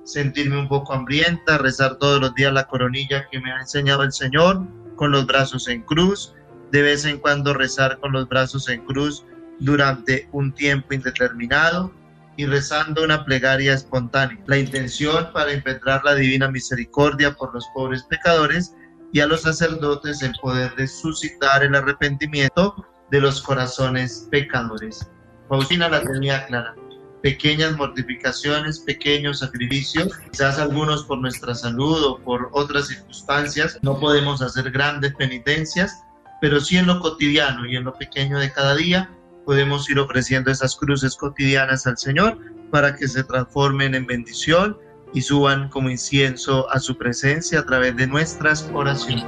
sentirme 0.04 0.58
un 0.58 0.68
poco 0.68 0.92
hambrienta, 0.92 1.58
rezar 1.58 1.96
todos 1.96 2.20
los 2.20 2.34
días 2.34 2.52
la 2.52 2.66
coronilla 2.66 3.28
que 3.30 3.40
me 3.40 3.52
ha 3.52 3.60
enseñado 3.60 4.02
el 4.02 4.12
Señor, 4.12 4.66
con 4.96 5.12
los 5.12 5.26
brazos 5.26 5.68
en 5.68 5.82
cruz, 5.82 6.34
de 6.70 6.82
vez 6.82 7.04
en 7.04 7.18
cuando 7.18 7.54
rezar 7.54 7.98
con 8.00 8.12
los 8.12 8.28
brazos 8.28 8.68
en 8.68 8.84
cruz 8.84 9.24
durante 9.58 10.28
un 10.32 10.52
tiempo 10.52 10.94
indeterminado 10.94 11.92
y 12.40 12.46
rezando 12.46 13.04
una 13.04 13.22
plegaria 13.22 13.74
espontánea. 13.74 14.42
La 14.46 14.56
intención 14.56 15.28
para 15.34 15.52
impetrar 15.52 16.02
la 16.04 16.14
divina 16.14 16.50
misericordia 16.50 17.34
por 17.34 17.52
los 17.52 17.66
pobres 17.74 18.02
pecadores 18.04 18.74
y 19.12 19.20
a 19.20 19.26
los 19.26 19.42
sacerdotes 19.42 20.22
el 20.22 20.32
poder 20.40 20.74
de 20.76 20.88
suscitar 20.88 21.62
el 21.62 21.74
arrepentimiento 21.74 22.86
de 23.10 23.20
los 23.20 23.42
corazones 23.42 24.26
pecadores. 24.30 25.06
Faustina 25.50 25.90
la 25.90 26.00
tenía 26.00 26.46
clara. 26.46 26.74
Pequeñas 27.22 27.76
mortificaciones, 27.76 28.78
pequeños 28.78 29.40
sacrificios, 29.40 30.08
quizás 30.30 30.58
algunos 30.58 31.04
por 31.04 31.18
nuestra 31.18 31.54
salud 31.54 32.02
o 32.04 32.18
por 32.20 32.48
otras 32.52 32.86
circunstancias, 32.86 33.78
no 33.82 34.00
podemos 34.00 34.40
hacer 34.40 34.70
grandes 34.70 35.14
penitencias, 35.16 36.02
pero 36.40 36.58
sí 36.58 36.78
en 36.78 36.86
lo 36.86 37.00
cotidiano 37.00 37.66
y 37.66 37.76
en 37.76 37.84
lo 37.84 37.92
pequeño 37.92 38.38
de 38.38 38.50
cada 38.50 38.74
día 38.76 39.10
podemos 39.50 39.90
ir 39.90 39.98
ofreciendo 39.98 40.52
esas 40.52 40.76
cruces 40.76 41.16
cotidianas 41.16 41.84
al 41.84 41.98
Señor 41.98 42.38
para 42.70 42.94
que 42.94 43.08
se 43.08 43.24
transformen 43.24 43.96
en 43.96 44.06
bendición 44.06 44.78
y 45.12 45.22
suban 45.22 45.68
como 45.70 45.90
incienso 45.90 46.70
a 46.70 46.78
su 46.78 46.96
presencia 46.96 47.58
a 47.58 47.66
través 47.66 47.96
de 47.96 48.06
nuestras 48.06 48.70
oraciones. 48.72 49.26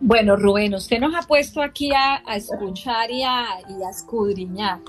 Bueno, 0.00 0.34
Rubén, 0.34 0.74
usted 0.74 0.98
nos 0.98 1.14
ha 1.14 1.22
puesto 1.28 1.62
aquí 1.62 1.92
a, 1.92 2.24
escuchar 2.34 3.08
y 3.12 3.22
a, 3.22 3.44
y 3.68 3.84
a 3.84 3.90
escudriñar. 3.90 4.80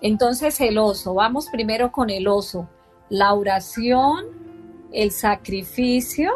Entonces, 0.00 0.60
el 0.60 0.78
oso, 0.78 1.12
vamos 1.12 1.48
primero 1.50 1.90
con 1.90 2.08
el 2.08 2.28
oso. 2.28 2.68
La 3.08 3.34
oración, 3.34 4.26
el 4.92 5.10
sacrificio. 5.10 6.30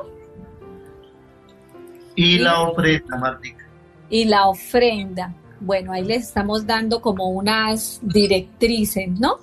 Y, 2.17 2.41
la 2.41 2.63
ofrenda, 2.63 3.17
Martica. 3.19 3.56
Y 4.11 4.25
la 4.27 4.49
ofrenda. 4.49 5.35
Bueno, 5.61 5.93
ahí 5.93 6.05
les 6.05 6.25
estamos 6.25 6.67
dando 6.67 7.01
como 7.01 7.29
unas 7.31 8.01
directrices, 8.03 9.09
¿no? 9.09 9.39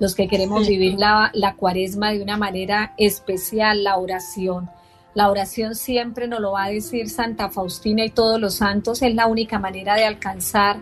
Los 0.00 0.14
que 0.14 0.28
queremos 0.28 0.66
vivir 0.66 0.94
la, 0.98 1.30
la 1.34 1.54
cuaresma 1.54 2.12
de 2.12 2.22
una 2.22 2.36
manera 2.36 2.94
especial, 2.96 3.84
la 3.84 3.98
oración 3.98 4.70
la 5.18 5.30
oración 5.30 5.74
siempre 5.74 6.28
nos 6.28 6.38
lo 6.38 6.52
va 6.52 6.66
a 6.66 6.70
decir 6.70 7.08
Santa 7.08 7.50
Faustina 7.50 8.04
y 8.04 8.10
todos 8.10 8.40
los 8.40 8.54
santos, 8.54 9.02
es 9.02 9.12
la 9.16 9.26
única 9.26 9.58
manera 9.58 9.96
de 9.96 10.04
alcanzar 10.04 10.78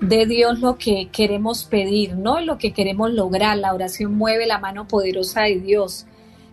de 0.00 0.26
Dios 0.26 0.58
lo 0.58 0.76
que 0.76 1.08
queremos 1.12 1.62
pedir, 1.62 2.16
¿no? 2.16 2.40
Lo 2.40 2.58
que 2.58 2.72
queremos 2.72 3.12
lograr. 3.12 3.56
La 3.58 3.72
oración 3.72 4.16
mueve 4.16 4.46
la 4.46 4.58
mano 4.58 4.88
poderosa 4.88 5.42
de 5.42 5.60
Dios. 5.60 6.06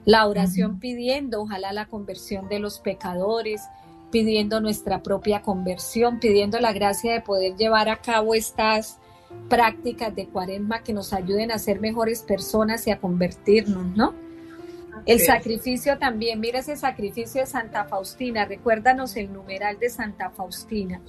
La 0.06 0.27
oración 0.27 0.80
pidiendo, 0.80 1.41
ojalá 1.41 1.73
la 1.73 1.88
conversión 1.88 2.49
de 2.49 2.60
los 2.60 2.77
pecadores, 2.77 3.63
pidiendo 4.12 4.62
nuestra 4.62 5.04
propia 5.04 5.41
conversión, 5.41 6.20
pidiendo 6.20 6.60
la 6.60 6.74
gracia 6.74 7.13
de 7.13 7.22
poder 7.22 7.56
llevar 7.56 7.89
a 7.89 8.02
cabo 8.02 8.34
estas 8.34 9.00
prácticas 9.50 10.15
de 10.15 10.28
cuaresma 10.28 10.84
que 10.84 10.93
nos 10.93 11.13
ayuden 11.13 11.52
a 11.52 11.60
ser 11.60 11.80
mejores 11.80 12.22
personas 12.22 12.88
y 12.88 12.91
a 12.91 13.00
convertirnos, 13.00 13.86
¿no? 13.96 14.13
El 15.06 15.20
sacrificio 15.20 15.98
también, 15.98 16.39
mira 16.39 16.60
ese 16.60 16.76
sacrificio 16.76 17.41
de 17.41 17.48
Santa 17.48 17.86
Faustina, 17.86 18.46
recuérdanos 18.46 19.15
el 19.15 19.32
numeral 19.32 19.80
de 19.80 19.89
Santa 19.89 20.32
Faustina. 20.32 21.02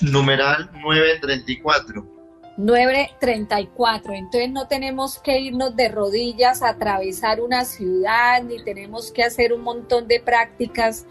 Numeral 0.00 0.70
934. 0.82 2.18
934, 2.56 4.14
entonces 4.14 4.50
no 4.50 4.66
tenemos 4.66 5.20
que 5.20 5.38
irnos 5.38 5.76
de 5.76 5.88
rodillas 5.88 6.62
a 6.62 6.70
atravesar 6.70 7.40
una 7.40 7.64
ciudad, 7.64 8.42
ni 8.42 8.60
tenemos 8.64 9.12
que 9.12 9.22
hacer 9.22 9.52
un 9.52 9.60
montón 9.60 10.08
de 10.08 10.18
prácticas 10.18 11.06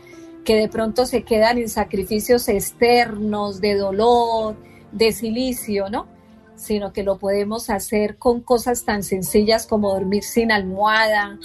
que 0.48 0.56
de 0.56 0.70
pronto 0.70 1.06
se 1.06 1.24
quedan 1.24 1.58
en 1.58 1.68
sacrificios 1.68 2.48
externos, 2.48 3.60
de 3.60 3.76
dolor, 3.76 4.56
de 4.94 5.12
silicio, 5.12 5.90
¿no? 5.90 6.08
Sino 6.56 6.94
que 6.94 7.04
lo 7.04 7.18
podemos 7.18 7.70
hacer 7.70 8.16
con 8.16 8.40
cosas 8.40 8.86
tan 8.86 9.04
sencillas 9.04 9.68
como 9.68 9.92
dormir 9.92 10.24
sin 10.24 10.54
almohada, 10.54 11.38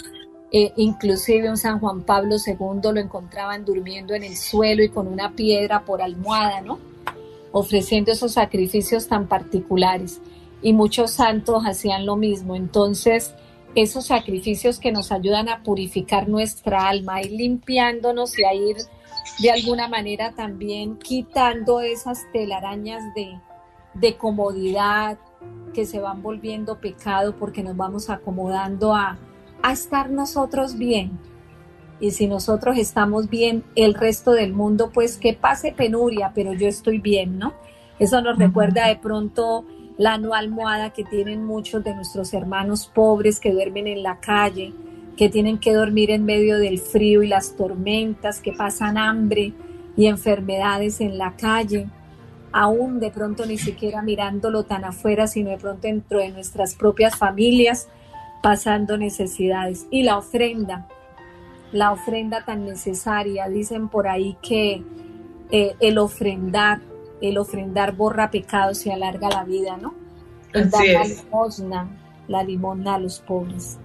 eh, 0.52 0.72
inclusive 0.76 1.50
un 1.50 1.56
San 1.56 1.80
Juan 1.80 2.02
Pablo 2.02 2.36
II 2.46 2.92
lo 2.92 3.00
encontraban 3.00 3.64
durmiendo 3.64 4.14
en 4.14 4.22
el 4.22 4.36
suelo 4.36 4.84
y 4.84 4.88
con 4.88 5.08
una 5.08 5.32
piedra 5.32 5.84
por 5.84 6.00
almohada, 6.00 6.60
¿no? 6.60 6.78
Ofreciendo 7.50 8.12
esos 8.12 8.30
sacrificios 8.30 9.08
tan 9.08 9.26
particulares. 9.26 10.20
Y 10.62 10.74
muchos 10.74 11.10
santos 11.10 11.64
hacían 11.66 12.06
lo 12.06 12.14
mismo. 12.14 12.54
Entonces, 12.54 13.34
esos 13.74 14.06
sacrificios 14.06 14.78
que 14.78 14.92
nos 14.92 15.12
ayudan 15.12 15.48
a 15.48 15.62
purificar 15.62 16.28
nuestra 16.28 16.88
alma, 16.88 17.16
a 17.16 17.22
ir 17.22 17.32
limpiándonos 17.32 18.38
y 18.38 18.44
a 18.44 18.54
ir 18.54 18.76
de 19.40 19.50
alguna 19.50 19.88
manera 19.88 20.32
también 20.32 20.96
quitando 20.98 21.80
esas 21.80 22.26
telarañas 22.32 23.02
de, 23.14 23.38
de 23.94 24.16
comodidad 24.16 25.18
que 25.72 25.86
se 25.86 26.00
van 26.00 26.22
volviendo 26.22 26.80
pecado 26.80 27.36
porque 27.36 27.62
nos 27.62 27.76
vamos 27.76 28.10
acomodando 28.10 28.94
a, 28.94 29.18
a 29.62 29.72
estar 29.72 30.10
nosotros 30.10 30.76
bien. 30.76 31.18
Y 31.98 32.10
si 32.10 32.26
nosotros 32.26 32.76
estamos 32.78 33.30
bien, 33.30 33.64
el 33.76 33.94
resto 33.94 34.32
del 34.32 34.52
mundo, 34.52 34.90
pues 34.92 35.16
que 35.16 35.34
pase 35.34 35.72
penuria, 35.72 36.32
pero 36.34 36.52
yo 36.52 36.66
estoy 36.66 36.98
bien, 36.98 37.38
¿no? 37.38 37.54
Eso 37.98 38.20
nos 38.20 38.36
recuerda 38.38 38.88
de 38.88 38.96
pronto 38.96 39.64
la 39.98 40.18
no 40.18 40.34
almohada 40.34 40.90
que 40.90 41.04
tienen 41.04 41.44
muchos 41.44 41.84
de 41.84 41.94
nuestros 41.94 42.32
hermanos 42.34 42.90
pobres 42.92 43.40
que 43.40 43.52
duermen 43.52 43.86
en 43.86 44.02
la 44.02 44.18
calle, 44.20 44.72
que 45.16 45.28
tienen 45.28 45.58
que 45.58 45.74
dormir 45.74 46.10
en 46.10 46.24
medio 46.24 46.58
del 46.58 46.78
frío 46.78 47.22
y 47.22 47.28
las 47.28 47.56
tormentas, 47.56 48.40
que 48.40 48.52
pasan 48.52 48.96
hambre 48.96 49.52
y 49.96 50.06
enfermedades 50.06 51.00
en 51.00 51.18
la 51.18 51.36
calle, 51.36 51.86
aún 52.52 53.00
de 53.00 53.10
pronto 53.10 53.46
ni 53.46 53.58
siquiera 53.58 54.02
mirándolo 54.02 54.64
tan 54.64 54.84
afuera, 54.84 55.26
sino 55.26 55.50
de 55.50 55.58
pronto 55.58 55.82
dentro 55.82 56.18
de 56.18 56.30
nuestras 56.30 56.74
propias 56.74 57.16
familias, 57.16 57.88
pasando 58.42 58.96
necesidades. 58.96 59.86
Y 59.90 60.02
la 60.02 60.18
ofrenda, 60.18 60.86
la 61.72 61.92
ofrenda 61.92 62.44
tan 62.44 62.64
necesaria, 62.64 63.48
dicen 63.48 63.88
por 63.88 64.08
ahí 64.08 64.36
que 64.42 64.82
eh, 65.50 65.74
el 65.80 65.98
ofrendar, 65.98 66.80
el 67.22 67.38
ofrendar 67.38 67.92
borra 67.92 68.30
pecados 68.30 68.84
y 68.84 68.90
alarga 68.90 69.28
la 69.30 69.44
vida, 69.44 69.76
¿no? 69.76 69.94
El 70.52 70.68
dar 70.70 70.84
la 70.84 71.04
limosna, 71.04 71.88
la 72.28 72.42
limosna 72.42 72.96
a 72.96 72.98
los 72.98 73.20
pobres. 73.20 73.78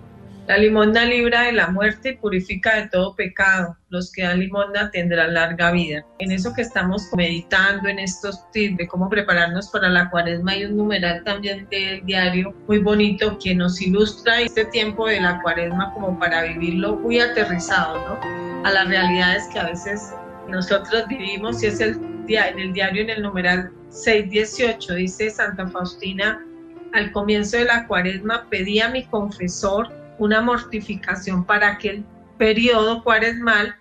La 0.47 0.57
limosna 0.57 1.03
libra 1.03 1.41
de 1.41 1.51
la 1.51 1.67
muerte 1.67 2.11
y 2.11 2.15
purifica 2.15 2.77
de 2.77 2.87
todo 2.87 3.15
pecado. 3.15 3.75
Los 3.89 4.13
que 4.13 4.23
dan 4.23 4.39
limosna 4.39 4.89
tendrán 4.91 5.33
larga 5.33 5.71
vida. 5.71 6.05
En 6.19 6.31
eso 6.31 6.53
que 6.53 6.61
estamos 6.61 7.09
meditando, 7.17 7.89
en 7.89 7.99
estos 7.99 8.49
tips 8.51 8.77
de 8.77 8.87
cómo 8.87 9.09
prepararnos 9.09 9.67
para 9.69 9.89
la 9.89 10.09
cuaresma, 10.09 10.53
hay 10.53 10.63
un 10.63 10.77
numeral 10.77 11.21
también 11.25 11.67
del 11.69 12.05
diario 12.05 12.53
muy 12.65 12.79
bonito 12.79 13.37
que 13.39 13.53
nos 13.55 13.81
ilustra 13.81 14.39
este 14.39 14.63
tiempo 14.65 15.07
de 15.07 15.19
la 15.19 15.41
cuaresma 15.41 15.93
como 15.93 16.17
para 16.17 16.43
vivirlo 16.43 16.95
muy 16.95 17.19
aterrizado, 17.19 17.97
¿no? 18.07 18.65
A 18.65 18.71
las 18.71 18.87
realidades 18.87 19.49
que 19.51 19.59
a 19.59 19.65
veces 19.65 20.13
nosotros 20.47 21.07
vivimos 21.09 21.61
y 21.61 21.67
es 21.67 21.81
el, 21.81 22.16
en 22.29 22.59
el 22.59 22.73
diario 22.73 23.03
en 23.03 23.09
el 23.09 23.21
numeral 23.21 23.71
618, 23.89 24.95
dice 24.95 25.29
Santa 25.29 25.67
Faustina, 25.67 26.45
al 26.93 27.11
comienzo 27.11 27.57
de 27.57 27.65
la 27.65 27.87
cuaresma 27.87 28.47
pedí 28.49 28.79
a 28.79 28.89
mi 28.89 29.05
confesor 29.05 29.89
una 30.19 30.41
mortificación 30.41 31.45
para 31.45 31.71
aquel 31.71 32.03
periodo 32.37 33.03
cuaresmal 33.03 33.75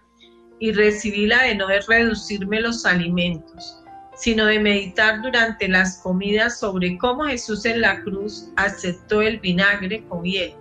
y 0.58 0.72
recibí 0.72 1.26
la 1.26 1.42
de 1.42 1.56
no 1.56 1.66
reducirme 1.88 2.60
los 2.60 2.86
alimentos, 2.86 3.82
sino 4.14 4.46
de 4.46 4.60
meditar 4.60 5.22
durante 5.22 5.68
las 5.68 5.98
comidas 5.98 6.60
sobre 6.60 6.96
cómo 6.98 7.24
Jesús 7.24 7.64
en 7.64 7.80
la 7.80 8.00
cruz 8.02 8.48
aceptó 8.56 9.22
el 9.22 9.40
vinagre 9.40 10.04
con 10.08 10.24
hiel. 10.24 10.54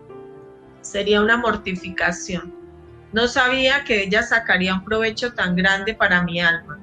Sería 0.82 1.22
una 1.22 1.38
mortificación. 1.38 2.54
No 3.14 3.28
sabía 3.28 3.84
que 3.86 4.04
ella 4.04 4.24
sacaría 4.24 4.74
un 4.74 4.84
provecho 4.84 5.34
tan 5.34 5.56
grande 5.56 5.94
para 5.94 6.24
mi 6.24 6.42
alma. 6.42 6.80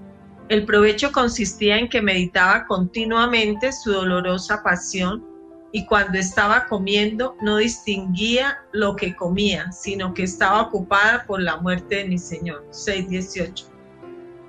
El 0.48 0.66
provecho 0.66 1.12
consistía 1.12 1.78
en 1.78 1.88
que 1.88 2.02
meditaba 2.02 2.66
continuamente 2.66 3.72
su 3.72 3.92
dolorosa 3.92 4.62
pasión 4.62 5.24
y 5.72 5.86
cuando 5.86 6.18
estaba 6.18 6.66
comiendo 6.66 7.36
no 7.40 7.56
distinguía 7.56 8.58
lo 8.72 8.94
que 8.94 9.16
comía, 9.16 9.72
sino 9.72 10.12
que 10.12 10.24
estaba 10.24 10.62
ocupada 10.62 11.24
por 11.26 11.40
la 11.40 11.56
muerte 11.56 11.96
de 11.96 12.04
mi 12.04 12.18
Señor. 12.18 12.66
6.18. 12.70 13.66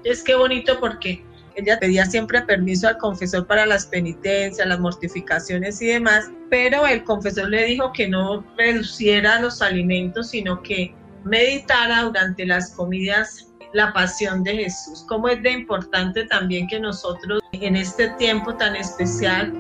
Es 0.04 0.22
que 0.22 0.36
bonito 0.36 0.80
porque 0.80 1.24
ella 1.56 1.80
pedía 1.80 2.06
siempre 2.06 2.41
permiso 2.41 2.88
al 2.88 2.98
confesor 2.98 3.48
para 3.48 3.66
las 3.66 3.86
penitencias, 3.86 4.68
las 4.68 4.80
mortificaciones 4.80 5.82
y 5.82 5.88
demás, 5.88 6.30
pero 6.50 6.86
el 6.86 7.04
confesor 7.04 7.50
le 7.50 7.66
dijo 7.66 7.94
que 7.94 8.10
no 8.10 8.46
reduciera 8.58 9.39
los 9.39 9.62
alimentos, 9.62 10.32
sino 10.32 10.62
que 10.62 10.94
meditara 11.24 12.04
durante 12.04 12.46
las 12.46 12.72
comidas 12.72 13.53
la 13.74 13.91
pasión 13.91 14.43
de 14.43 14.55
Jesús. 14.55 15.03
Cómo 15.07 15.28
es 15.28 15.41
de 15.41 15.51
importante 15.51 16.26
también 16.26 16.67
que 16.67 16.80
nosotros 16.80 17.41
en 17.51 17.76
este 17.76 18.09
tiempo 18.11 18.55
tan 18.55 18.76
especial 18.76 19.51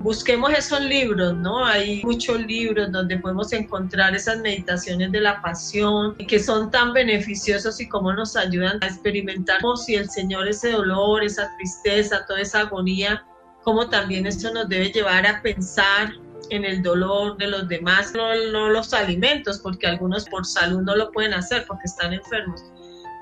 busquemos 0.00 0.50
esos 0.52 0.80
libros, 0.80 1.34
¿no? 1.34 1.64
Hay 1.64 2.02
muchos 2.02 2.40
libros 2.40 2.90
donde 2.90 3.18
podemos 3.18 3.52
encontrar 3.52 4.14
esas 4.14 4.38
meditaciones 4.38 5.12
de 5.12 5.20
la 5.20 5.40
pasión 5.42 6.16
que 6.16 6.38
son 6.38 6.70
tan 6.70 6.92
beneficiosos 6.92 7.80
y 7.80 7.88
cómo 7.88 8.12
nos 8.12 8.34
ayudan 8.34 8.82
a 8.82 8.86
experimentar 8.86 9.60
como 9.60 9.76
si 9.76 9.94
el 9.94 10.08
Señor 10.08 10.48
ese 10.48 10.72
dolor, 10.72 11.22
esa 11.22 11.50
tristeza, 11.56 12.24
toda 12.26 12.40
esa 12.40 12.60
agonía, 12.60 13.24
como 13.62 13.88
también 13.88 14.26
eso 14.26 14.52
nos 14.52 14.68
debe 14.68 14.90
llevar 14.90 15.26
a 15.26 15.42
pensar 15.42 16.14
en 16.48 16.64
el 16.64 16.82
dolor 16.82 17.36
de 17.36 17.46
los 17.46 17.68
demás, 17.68 18.12
no, 18.14 18.34
no 18.50 18.70
los 18.70 18.92
alimentos, 18.94 19.58
porque 19.58 19.86
algunos 19.86 20.24
por 20.30 20.46
salud 20.46 20.80
no 20.80 20.96
lo 20.96 21.12
pueden 21.12 21.34
hacer 21.34 21.64
porque 21.68 21.84
están 21.84 22.14
enfermos 22.14 22.64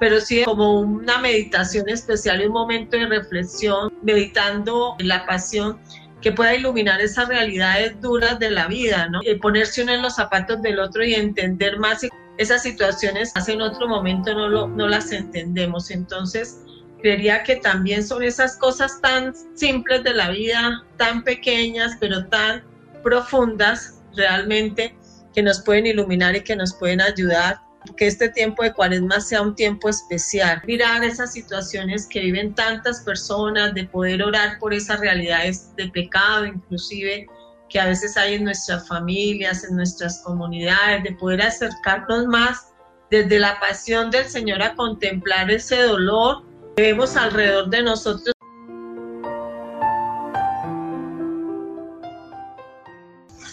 pero 0.00 0.20
sí 0.20 0.44
como 0.44 0.80
una 0.80 1.18
meditación 1.18 1.88
especial 1.88 2.40
y 2.40 2.46
un 2.46 2.52
momento 2.52 2.96
de 2.96 3.06
reflexión, 3.06 3.92
meditando 4.02 4.94
la 4.98 5.26
pasión 5.26 5.80
que 6.20 6.32
pueda 6.32 6.54
iluminar 6.54 7.00
esas 7.00 7.28
realidades 7.28 8.00
duras 8.00 8.38
de 8.38 8.50
la 8.50 8.66
vida, 8.66 9.08
¿no? 9.08 9.20
Y 9.22 9.34
ponerse 9.36 9.82
uno 9.82 9.92
en 9.92 10.02
los 10.02 10.16
zapatos 10.16 10.60
del 10.62 10.80
otro 10.80 11.04
y 11.04 11.14
entender 11.14 11.78
más 11.78 12.06
esas 12.38 12.62
situaciones 12.62 13.32
hace 13.34 13.52
en 13.52 13.62
otro 13.62 13.88
momento 13.88 14.32
no, 14.34 14.48
lo, 14.48 14.68
no 14.68 14.88
las 14.88 15.12
entendemos. 15.12 15.90
Entonces, 15.90 16.60
creería 17.00 17.42
que 17.42 17.56
también 17.56 18.04
son 18.04 18.22
esas 18.22 18.56
cosas 18.56 19.00
tan 19.00 19.34
simples 19.54 20.04
de 20.04 20.14
la 20.14 20.30
vida, 20.30 20.84
tan 20.96 21.22
pequeñas, 21.22 21.96
pero 22.00 22.26
tan 22.26 22.62
profundas 23.02 24.00
realmente, 24.16 24.96
que 25.34 25.42
nos 25.42 25.60
pueden 25.60 25.86
iluminar 25.86 26.34
y 26.34 26.42
que 26.42 26.56
nos 26.56 26.74
pueden 26.74 27.00
ayudar 27.00 27.60
que 27.96 28.06
este 28.06 28.28
tiempo 28.28 28.62
de 28.62 28.72
cuaresma 28.72 29.20
sea 29.20 29.42
un 29.42 29.54
tiempo 29.54 29.88
especial. 29.88 30.62
Mirar 30.66 31.04
esas 31.04 31.32
situaciones 31.32 32.06
que 32.06 32.20
viven 32.20 32.54
tantas 32.54 33.00
personas, 33.00 33.74
de 33.74 33.84
poder 33.84 34.22
orar 34.22 34.58
por 34.58 34.74
esas 34.74 35.00
realidades 35.00 35.74
de 35.76 35.88
pecado, 35.88 36.46
inclusive 36.46 37.26
que 37.68 37.80
a 37.80 37.86
veces 37.86 38.16
hay 38.16 38.34
en 38.34 38.44
nuestras 38.44 38.88
familias, 38.88 39.64
en 39.64 39.76
nuestras 39.76 40.22
comunidades, 40.22 41.02
de 41.02 41.12
poder 41.12 41.42
acercarnos 41.42 42.26
más 42.26 42.68
desde 43.10 43.38
la 43.38 43.58
pasión 43.60 44.10
del 44.10 44.26
Señor 44.26 44.62
a 44.62 44.74
contemplar 44.74 45.50
ese 45.50 45.82
dolor 45.82 46.44
que 46.76 46.82
vemos 46.84 47.16
alrededor 47.16 47.68
de 47.70 47.82
nosotros 47.82 48.32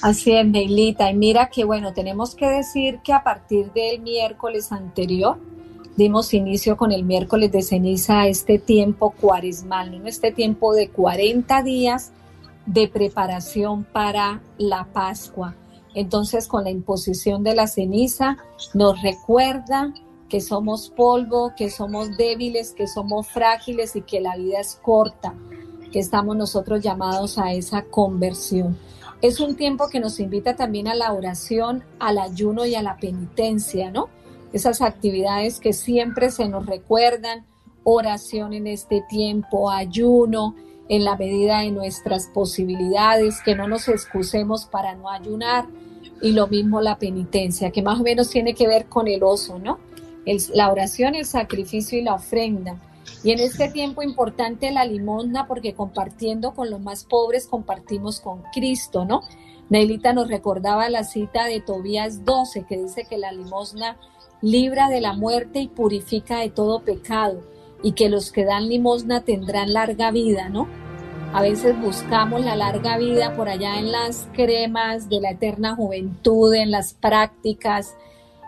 Así 0.06 0.34
es, 0.34 0.45
Neilita. 0.45 1.10
Y 1.10 1.16
mira 1.16 1.49
que 1.49 1.64
bueno, 1.64 1.91
tenemos 1.91 2.36
que 2.36 2.47
decir 2.47 2.99
que 3.03 3.12
a 3.12 3.24
partir 3.24 3.74
del 3.74 4.01
miércoles 4.01 4.72
anterior 4.72 5.39
dimos 5.97 6.32
inicio 6.36 6.78
con 6.78 6.91
el 6.91 7.03
miércoles 7.03 7.51
de 7.51 7.64
ceniza 7.64 8.20
a 8.20 8.28
este 8.28 8.60
tiempo 8.60 9.16
cuaresmal, 9.20 9.99
¿no? 9.99 10.08
este 10.08 10.32
tiempo 10.32 10.76
de 10.76 10.89
40 10.89 11.64
días 11.64 12.12
de 12.68 12.88
preparación 12.88 13.84
para 13.84 14.43
la 14.60 14.86
Pascua. 14.93 15.56
Entonces, 15.95 16.47
con 16.47 16.66
la 16.66 16.70
imposición 16.70 17.43
de 17.43 17.56
la 17.56 17.66
ceniza, 17.66 18.38
nos 18.76 19.01
recuerda 19.01 19.91
que 20.30 20.39
somos 20.39 20.91
polvo, 20.91 21.53
que 21.58 21.72
somos 21.72 22.16
débiles, 22.16 22.74
que 22.74 22.86
somos 22.86 23.26
frágiles 23.26 23.95
y 23.95 24.03
que 24.03 24.22
la 24.22 24.38
vida 24.38 24.60
es 24.60 24.76
corta, 24.76 25.34
que 25.91 25.97
estamos 25.97 26.38
nosotros 26.38 26.84
llamados 26.84 27.39
a 27.39 27.53
esa 27.53 27.86
conversión. 27.86 28.78
Es 29.22 29.39
un 29.39 29.55
tiempo 29.55 29.88
que 29.89 29.99
nos 29.99 30.20
invita 30.20 30.55
también 30.55 30.88
a 30.88 30.95
la 30.95 31.13
oración, 31.13 31.84
al 31.99 32.18
ayuno 32.18 32.66
y 32.66 32.76
a 32.76 32.82
la 32.82 32.97
penitencia, 32.97 33.91
¿no? 33.91 34.09
Esas 34.53 34.82
actividades 34.82 35.59
que 35.59 35.74
siempre 35.74 36.32
se 36.32 36.47
nos 36.47 36.66
recuerdan, 36.66 37.45
oración 37.84 38.53
en 38.53 38.68
este 38.68 39.03
tiempo, 39.09 39.72
ayuno 39.72 40.55
en 40.89 41.03
la 41.03 41.16
medida 41.16 41.59
de 41.59 41.72
nuestras 41.72 42.28
posibilidades, 42.28 43.41
que 43.41 43.55
no 43.55 43.68
nos 43.68 43.88
excusemos 43.88 44.66
para 44.66 44.95
no 44.95 45.09
ayunar 45.09 45.66
y 46.22 46.32
lo 46.32 46.47
mismo 46.47 46.82
la 46.82 46.97
penitencia, 46.97 47.72
que 47.72 47.82
más 47.82 47.99
o 47.99 48.03
menos 48.03 48.30
tiene 48.30 48.53
que 48.53 48.68
ver 48.68 48.86
con 48.86 49.07
el 49.07 49.24
oso, 49.24 49.59
¿no? 49.59 49.80
la 50.53 50.72
oración, 50.72 51.16
el 51.16 51.26
sacrificio 51.26 51.99
y 51.99 52.01
la 52.01 52.16
ofrenda. 52.16 52.78
Y 53.24 53.32
en 53.32 53.39
este 53.39 53.70
tiempo 53.70 54.03
importante 54.03 54.72
la 54.72 54.86
limosna, 54.86 55.47
porque 55.47 55.74
compartiendo 55.74 56.53
con 56.53 56.70
los 56.70 56.80
más 56.80 57.06
pobres 57.06 57.47
compartimos 57.47 58.20
con 58.20 58.43
Cristo, 58.53 59.06
¿no? 59.06 59.22
Neilita 59.70 60.14
nos 60.14 60.28
recordaba 60.28 60.89
la 60.89 61.03
cita 61.03 61.45
de 61.45 61.60
Tobías 61.60 62.24
12, 62.24 62.66
que 62.68 62.78
dice 62.78 63.06
que 63.10 63.18
la 63.18 63.32
limosna 63.32 63.97
libra 64.41 64.89
de 64.89 65.01
la 65.01 65.14
muerte 65.14 65.60
y 65.60 65.68
purifica 65.68 66.39
de 66.39 66.49
todo 66.49 66.82
pecado, 66.82 67.41
y 67.82 67.93
que 67.93 68.10
los 68.10 68.32
que 68.32 68.45
dan 68.45 68.70
limosna 68.70 69.22
tendrán 69.22 69.74
larga 69.74 70.12
vida, 70.12 70.49
¿no? 70.49 70.68
A 71.34 71.41
veces 71.41 71.80
buscamos 71.82 72.45
la 72.45 72.56
larga 72.56 72.97
vida 72.97 73.36
por 73.36 73.49
allá 73.49 73.80
en 73.80 73.91
las 73.91 74.28
cremas 74.34 75.10
de 75.10 75.20
la 75.20 75.32
eterna 75.32 75.76
juventud, 75.76 76.53
en 76.53 76.72
las 76.72 76.93
prácticas, 76.93 77.95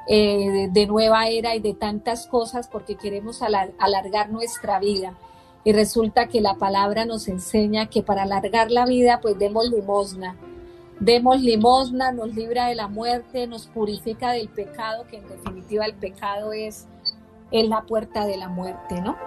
eh, 0.10 0.70
de 0.72 0.88
nueva 0.88 1.28
era 1.28 1.54
y 1.56 1.60
de 1.60 1.74
tantas 1.74 2.28
cosas 2.28 2.70
porque 2.70 2.96
queremos 2.96 3.42
alargar 3.42 4.30
nuestra 4.30 4.80
vida. 4.80 5.14
Y 5.66 5.74
resulta 5.74 6.28
que 6.28 6.40
la 6.40 6.56
palabra 6.56 7.04
nos 7.04 7.28
enseña 7.28 7.88
que 7.88 8.04
para 8.04 8.24
alargar 8.24 8.72
la 8.72 8.86
vida, 8.86 9.20
pues 9.22 9.38
demos 9.38 9.70
limosna. 9.70 10.38
Demos 11.02 11.42
limosna, 11.42 12.14
nos 12.14 12.34
libra 12.34 12.68
de 12.68 12.76
la 12.76 12.88
muerte, 12.88 13.48
nos 13.48 13.68
purifica 13.68 14.32
del 14.32 14.48
pecado, 14.48 15.06
que 15.08 15.18
en 15.18 15.28
definitiva 15.28 15.86
el 15.86 15.94
pecado 15.94 16.54
es, 16.54 16.88
es 17.52 17.68
la 17.68 17.82
puerta 17.82 18.26
de 18.26 18.38
la 18.38 18.48
muerte, 18.48 19.02
¿no? 19.02 19.18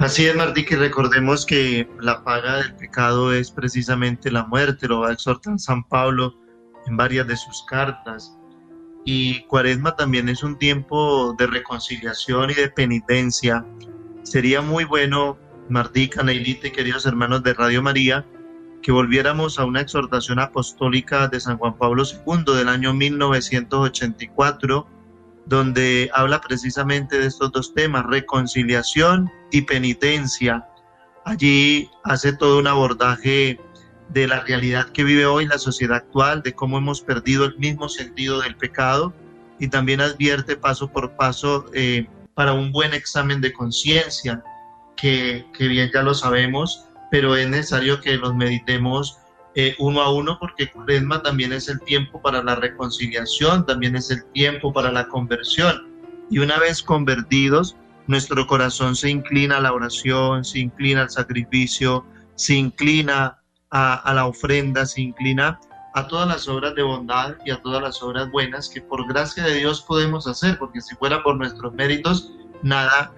Así 0.00 0.26
es, 0.26 0.34
Martí, 0.34 0.64
que 0.64 0.76
recordemos 0.76 1.46
que 1.46 1.88
la 2.00 2.24
paga 2.24 2.56
del 2.56 2.74
pecado 2.74 3.32
es 3.32 3.50
precisamente 3.50 4.32
la 4.32 4.44
muerte, 4.46 4.88
lo 4.88 5.00
va 5.00 5.10
a 5.10 5.12
exhortar 5.12 5.58
San 5.60 5.84
Pablo 5.84 6.41
en 6.86 6.96
varias 6.96 7.26
de 7.26 7.36
sus 7.36 7.62
cartas. 7.64 8.36
Y 9.04 9.42
Cuaresma 9.44 9.96
también 9.96 10.28
es 10.28 10.42
un 10.42 10.58
tiempo 10.58 11.34
de 11.36 11.46
reconciliación 11.46 12.50
y 12.50 12.54
de 12.54 12.68
penitencia. 12.68 13.66
Sería 14.22 14.62
muy 14.62 14.84
bueno, 14.84 15.38
Martica, 15.68 16.22
Neilita 16.22 16.68
y 16.68 16.70
queridos 16.70 17.06
hermanos 17.06 17.42
de 17.42 17.54
Radio 17.54 17.82
María, 17.82 18.24
que 18.82 18.92
volviéramos 18.92 19.58
a 19.58 19.64
una 19.64 19.80
exhortación 19.80 20.38
apostólica 20.38 21.28
de 21.28 21.40
San 21.40 21.58
Juan 21.58 21.76
Pablo 21.78 22.04
II 22.04 22.54
del 22.56 22.68
año 22.68 22.92
1984, 22.92 24.86
donde 25.46 26.10
habla 26.14 26.40
precisamente 26.40 27.18
de 27.18 27.26
estos 27.26 27.52
dos 27.52 27.74
temas, 27.74 28.04
reconciliación 28.06 29.30
y 29.50 29.62
penitencia. 29.62 30.68
Allí 31.24 31.90
hace 32.04 32.32
todo 32.32 32.58
un 32.58 32.66
abordaje 32.66 33.60
de 34.12 34.28
la 34.28 34.40
realidad 34.40 34.90
que 34.90 35.04
vive 35.04 35.26
hoy 35.26 35.46
la 35.46 35.58
sociedad 35.58 35.96
actual, 35.96 36.42
de 36.42 36.52
cómo 36.52 36.78
hemos 36.78 37.00
perdido 37.00 37.44
el 37.44 37.56
mismo 37.58 37.88
sentido 37.88 38.40
del 38.40 38.56
pecado 38.56 39.12
y 39.58 39.68
también 39.68 40.00
advierte 40.00 40.56
paso 40.56 40.88
por 40.90 41.16
paso 41.16 41.66
eh, 41.72 42.06
para 42.34 42.52
un 42.52 42.72
buen 42.72 42.94
examen 42.94 43.40
de 43.40 43.52
conciencia, 43.52 44.42
que, 44.96 45.44
bien 45.58 45.90
ya 45.92 46.02
lo 46.02 46.14
sabemos, 46.14 46.84
pero 47.10 47.36
es 47.36 47.48
necesario 47.48 48.00
que 48.00 48.16
los 48.16 48.34
meditemos 48.34 49.18
eh, 49.54 49.74
uno 49.78 50.00
a 50.00 50.12
uno 50.12 50.38
porque 50.38 50.70
Cuaresma 50.70 51.22
también 51.22 51.52
es 51.52 51.68
el 51.68 51.80
tiempo 51.80 52.20
para 52.22 52.42
la 52.42 52.54
reconciliación, 52.54 53.66
también 53.66 53.96
es 53.96 54.10
el 54.10 54.24
tiempo 54.32 54.72
para 54.72 54.92
la 54.92 55.08
conversión. 55.08 55.90
Y 56.30 56.38
una 56.38 56.58
vez 56.58 56.82
convertidos, 56.82 57.76
nuestro 58.06 58.46
corazón 58.46 58.96
se 58.96 59.10
inclina 59.10 59.58
a 59.58 59.60
la 59.60 59.72
oración, 59.72 60.44
se 60.44 60.60
inclina 60.60 61.02
al 61.02 61.10
sacrificio, 61.10 62.06
se 62.34 62.54
inclina 62.54 63.41
a, 63.72 64.12
la 64.14 64.26
ofrenda, 64.26 64.84
se 64.84 65.00
inclina 65.00 65.58
a 65.94 66.06
todas 66.06 66.28
las 66.28 66.46
obras 66.46 66.74
de 66.74 66.82
bondad 66.82 67.36
y 67.44 67.50
a 67.50 67.60
todas 67.60 67.82
las 67.82 68.02
obras 68.02 68.30
buenas 68.30 68.68
que 68.68 68.82
por 68.82 69.06
gracia 69.08 69.44
de 69.44 69.54
Dios 69.54 69.82
podemos 69.82 70.26
hacer, 70.26 70.58
porque 70.58 70.80
si 70.80 70.94
fuera 70.96 71.22
por 71.22 71.36
nuestros 71.36 71.72
méritos, 71.72 72.32
nada 72.62 73.12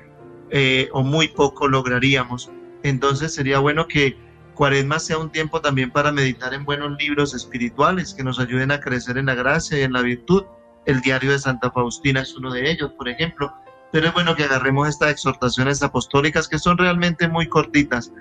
eh, 0.50 0.88
o 0.92 1.02
muy 1.02 1.28
poco 1.28 1.68
lograríamos. 1.68 2.50
Entonces 2.82 3.34
sería 3.34 3.58
bueno 3.58 3.88
que 3.88 4.16
Cuaresma 4.54 5.00
sea 5.00 5.18
un 5.18 5.30
tiempo 5.30 5.60
también 5.60 5.90
para 5.90 6.12
meditar 6.12 6.54
en 6.54 6.64
buenos 6.64 6.96
libros 6.98 7.34
espirituales 7.34 8.14
que 8.14 8.22
nos 8.22 8.38
ayuden 8.38 8.70
a 8.70 8.80
crecer 8.80 9.18
en 9.18 9.26
la 9.26 9.34
gracia 9.34 9.78
y 9.78 9.82
en 9.82 9.92
la 9.92 10.02
virtud. 10.02 10.44
El 10.86 11.00
diario 11.00 11.32
de 11.32 11.40
Santa 11.40 11.72
Faustina 11.72 12.20
es 12.20 12.36
uno 12.36 12.52
de 12.52 12.70
ellos, 12.70 12.92
por 12.92 13.08
ejemplo. 13.08 13.52
Pero 13.90 14.08
es 14.08 14.14
bueno 14.14 14.36
que 14.36 14.44
agarremos 14.44 14.88
estas 14.88 15.10
exhortaciones 15.10 15.82
apostólicas 15.82 16.46
que 16.46 16.60
son 16.60 16.78
realmente 16.78 17.26
muy 17.26 17.48
cortitas, 17.48 18.12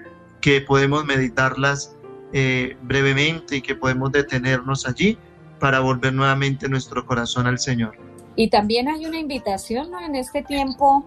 que 0.41 0.61
podemos 0.61 1.05
meditarlas 1.05 1.95
eh, 2.33 2.75
brevemente 2.81 3.57
y 3.57 3.61
que 3.61 3.75
podemos 3.75 4.11
detenernos 4.11 4.87
allí 4.87 5.17
para 5.59 5.79
volver 5.79 6.13
nuevamente 6.13 6.67
nuestro 6.67 7.05
corazón 7.05 7.47
al 7.47 7.59
Señor. 7.59 7.95
Y 8.35 8.49
también 8.49 8.89
hay 8.89 9.05
una 9.05 9.19
invitación 9.19 9.91
en 10.03 10.15
este 10.15 10.41
tiempo. 10.41 11.05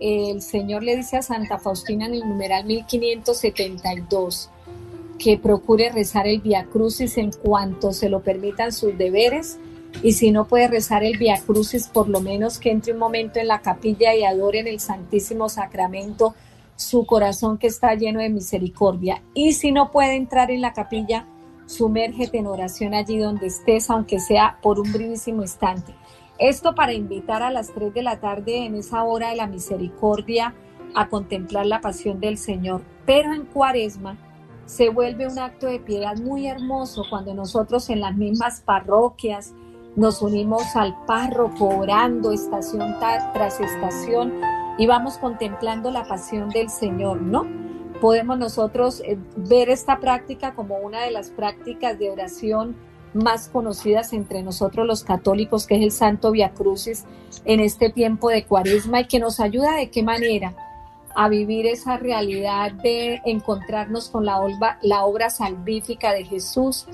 el 0.00 0.40
Señor 0.40 0.84
le 0.84 0.96
dice 0.96 1.16
a 1.16 1.22
Santa 1.22 1.58
Faustina 1.58 2.06
en 2.06 2.14
el 2.14 2.20
numeral 2.20 2.64
1572 2.64 4.50
que 5.18 5.36
procure 5.36 5.90
rezar 5.90 6.28
el 6.28 6.40
Via 6.40 6.64
Crucis 6.66 7.18
en 7.18 7.32
cuanto 7.32 7.92
se 7.92 8.08
lo 8.08 8.20
permitan 8.20 8.72
sus 8.72 8.96
deberes 8.96 9.58
y 10.02 10.12
si 10.12 10.30
no 10.30 10.46
puede 10.46 10.68
rezar 10.68 11.02
el 11.02 11.18
Via 11.18 11.42
Crucis, 11.44 11.88
por 11.88 12.08
lo 12.08 12.20
menos 12.20 12.58
que 12.58 12.70
entre 12.70 12.92
un 12.92 13.00
momento 13.00 13.40
en 13.40 13.48
la 13.48 13.60
capilla 13.62 14.14
y 14.14 14.22
adore 14.22 14.60
en 14.60 14.68
el 14.68 14.78
Santísimo 14.78 15.48
Sacramento 15.48 16.34
su 16.78 17.06
corazón 17.06 17.58
que 17.58 17.66
está 17.66 17.94
lleno 17.94 18.20
de 18.20 18.30
misericordia. 18.30 19.20
Y 19.34 19.52
si 19.54 19.72
no 19.72 19.90
puede 19.90 20.14
entrar 20.14 20.52
en 20.52 20.60
la 20.60 20.72
capilla, 20.72 21.26
sumérgete 21.66 22.38
en 22.38 22.46
oración 22.46 22.94
allí 22.94 23.18
donde 23.18 23.48
estés, 23.48 23.90
aunque 23.90 24.20
sea 24.20 24.58
por 24.62 24.78
un 24.78 24.92
brevísimo 24.92 25.42
instante. 25.42 25.92
Esto 26.38 26.76
para 26.76 26.92
invitar 26.92 27.42
a 27.42 27.50
las 27.50 27.74
3 27.74 27.92
de 27.92 28.02
la 28.02 28.20
tarde 28.20 28.64
en 28.64 28.76
esa 28.76 29.02
hora 29.02 29.30
de 29.30 29.36
la 29.36 29.48
misericordia 29.48 30.54
a 30.94 31.08
contemplar 31.08 31.66
la 31.66 31.80
pasión 31.80 32.20
del 32.20 32.38
Señor. 32.38 32.82
Pero 33.04 33.34
en 33.34 33.44
cuaresma 33.44 34.16
se 34.64 34.88
vuelve 34.88 35.26
un 35.26 35.40
acto 35.40 35.66
de 35.66 35.80
piedad 35.80 36.16
muy 36.16 36.46
hermoso 36.46 37.02
cuando 37.10 37.34
nosotros 37.34 37.90
en 37.90 38.00
las 38.00 38.14
mismas 38.14 38.60
parroquias 38.60 39.52
nos 39.96 40.22
unimos 40.22 40.76
al 40.76 40.94
párroco 41.06 41.66
orando 41.66 42.30
estación 42.30 42.94
tras 43.00 43.58
estación 43.58 44.32
y 44.78 44.86
vamos 44.86 45.18
contemplando 45.18 45.90
la 45.90 46.04
pasión 46.04 46.48
del 46.48 46.70
Señor, 46.70 47.20
¿no? 47.20 47.46
Podemos 48.00 48.38
nosotros 48.38 49.02
eh, 49.04 49.18
ver 49.36 49.68
esta 49.68 49.98
práctica 49.98 50.54
como 50.54 50.78
una 50.78 51.02
de 51.02 51.10
las 51.10 51.30
prácticas 51.30 51.98
de 51.98 52.10
oración 52.10 52.76
más 53.12 53.48
conocidas 53.48 54.12
entre 54.12 54.42
nosotros 54.42 54.86
los 54.86 55.02
católicos, 55.02 55.66
que 55.66 55.76
es 55.76 55.82
el 55.82 55.90
Santo 55.90 56.30
Via 56.30 56.50
Crucis 56.50 57.04
en 57.44 57.58
este 57.60 57.90
tiempo 57.90 58.28
de 58.28 58.44
cuaresma 58.44 59.00
y 59.00 59.06
que 59.06 59.18
nos 59.18 59.40
ayuda 59.40 59.74
de 59.74 59.90
qué 59.90 60.02
manera 60.02 60.54
a 61.14 61.28
vivir 61.28 61.66
esa 61.66 61.96
realidad 61.96 62.70
de 62.70 63.20
encontrarnos 63.24 64.08
con 64.08 64.24
la 64.24 64.38
obra, 64.40 64.78
la 64.82 65.04
obra 65.04 65.30
salvífica 65.30 66.12
de 66.12 66.24
Jesús 66.24 66.86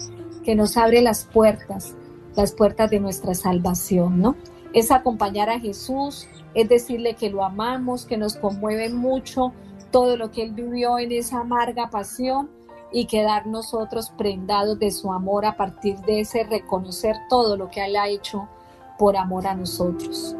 que 0.45 0.55
nos 0.55 0.79
abre 0.79 1.03
las 1.03 1.25
puertas, 1.25 1.95
las 2.35 2.53
puertas 2.53 2.91
de 2.91 3.01
nuestra 3.01 3.35
salvación, 3.35 4.23
¿no? 4.23 4.37
Es 4.75 4.91
acompañar 4.91 5.49
a 5.49 5.59
Jesús, 5.59 6.27
es 6.53 6.69
decirle 6.69 7.15
que 7.15 7.31
lo 7.31 7.43
amamos, 7.43 8.05
que 8.05 8.19
nos 8.19 8.37
conmueve 8.37 8.91
mucho 8.91 9.55
todo 9.91 10.17
lo 10.19 10.31
que 10.31 10.43
Él 10.43 10.53
vivió 10.53 10.99
en 10.99 11.13
esa 11.13 11.41
amarga 11.41 11.89
pasión 11.89 12.51
y 12.93 13.07
quedar 13.07 13.47
nosotros 13.47 14.11
prendados 14.19 14.79
de 14.79 14.91
su 14.91 15.13
amor 15.13 15.47
a 15.47 15.57
partir 15.57 15.97
de 16.01 16.21
ese 16.21 16.45
reconocer 16.45 17.17
todo 17.31 17.57
lo 17.57 17.71
que 17.71 17.85
Él 17.85 17.97
ha 17.97 18.09
hecho 18.09 18.49
por 18.99 19.17
amor 19.17 19.47
a 19.47 19.55
nosotros. 19.55 20.37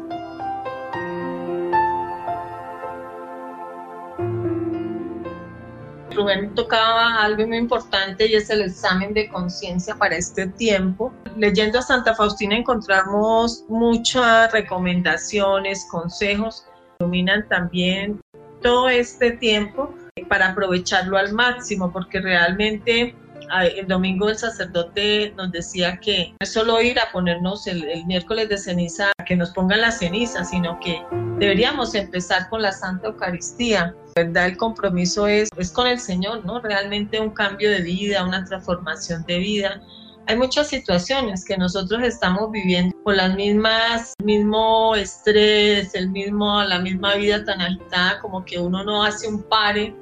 Rubén 6.15 6.55
tocaba 6.55 7.21
algo 7.23 7.45
muy 7.45 7.57
importante 7.57 8.27
y 8.27 8.35
es 8.35 8.49
el 8.49 8.61
examen 8.61 9.13
de 9.13 9.27
conciencia 9.29 9.95
para 9.95 10.15
este 10.15 10.47
tiempo. 10.47 11.13
Leyendo 11.35 11.79
a 11.79 11.81
Santa 11.81 12.15
Faustina 12.15 12.55
encontramos 12.55 13.65
muchas 13.67 14.51
recomendaciones, 14.51 15.85
consejos, 15.91 16.65
iluminan 16.99 17.47
también 17.47 18.21
todo 18.61 18.89
este 18.89 19.31
tiempo 19.31 19.93
para 20.29 20.49
aprovecharlo 20.49 21.17
al 21.17 21.33
máximo, 21.33 21.91
porque 21.91 22.21
realmente 22.21 23.15
el 23.61 23.87
domingo 23.87 24.29
el 24.29 24.37
sacerdote 24.37 25.33
nos 25.37 25.51
decía 25.51 25.97
que 25.97 26.29
no 26.31 26.37
es 26.39 26.51
solo 26.51 26.81
ir 26.81 26.99
a 26.99 27.11
ponernos 27.11 27.67
el, 27.67 28.05
miércoles 28.05 28.49
de 28.49 28.57
ceniza, 28.57 29.11
que 29.25 29.35
nos 29.35 29.51
pongan 29.51 29.81
la 29.81 29.91
ceniza, 29.91 30.43
sino 30.43 30.79
que 30.79 31.01
deberíamos 31.39 31.95
empezar 31.95 32.49
con 32.49 32.61
la 32.61 32.71
Santa 32.71 33.07
Eucaristía. 33.07 33.95
¿Verdad? 34.15 34.45
El 34.45 34.57
compromiso 34.57 35.27
es, 35.27 35.49
es 35.57 35.71
con 35.71 35.87
el 35.87 35.99
Señor, 35.99 36.45
¿no? 36.45 36.61
Realmente 36.61 37.19
un 37.19 37.31
cambio 37.31 37.69
de 37.69 37.81
vida, 37.81 38.23
una 38.23 38.45
transformación 38.45 39.25
de 39.25 39.39
vida. 39.39 39.81
Hay 40.27 40.37
muchas 40.37 40.69
situaciones 40.69 41.43
que 41.43 41.57
nosotros 41.57 42.01
estamos 42.01 42.49
viviendo 42.49 42.95
con 43.03 43.17
las 43.17 43.35
mismas, 43.35 44.13
el 44.19 44.25
mismo 44.25 44.95
estrés, 44.95 45.93
el 45.93 46.09
mismo, 46.09 46.63
la 46.63 46.79
misma 46.79 47.15
vida 47.15 47.43
tan 47.43 47.59
agitada, 47.59 48.19
como 48.21 48.45
que 48.45 48.57
uno 48.57 48.83
no 48.85 49.03
hace 49.03 49.27
un 49.27 49.43
pare 49.43 49.93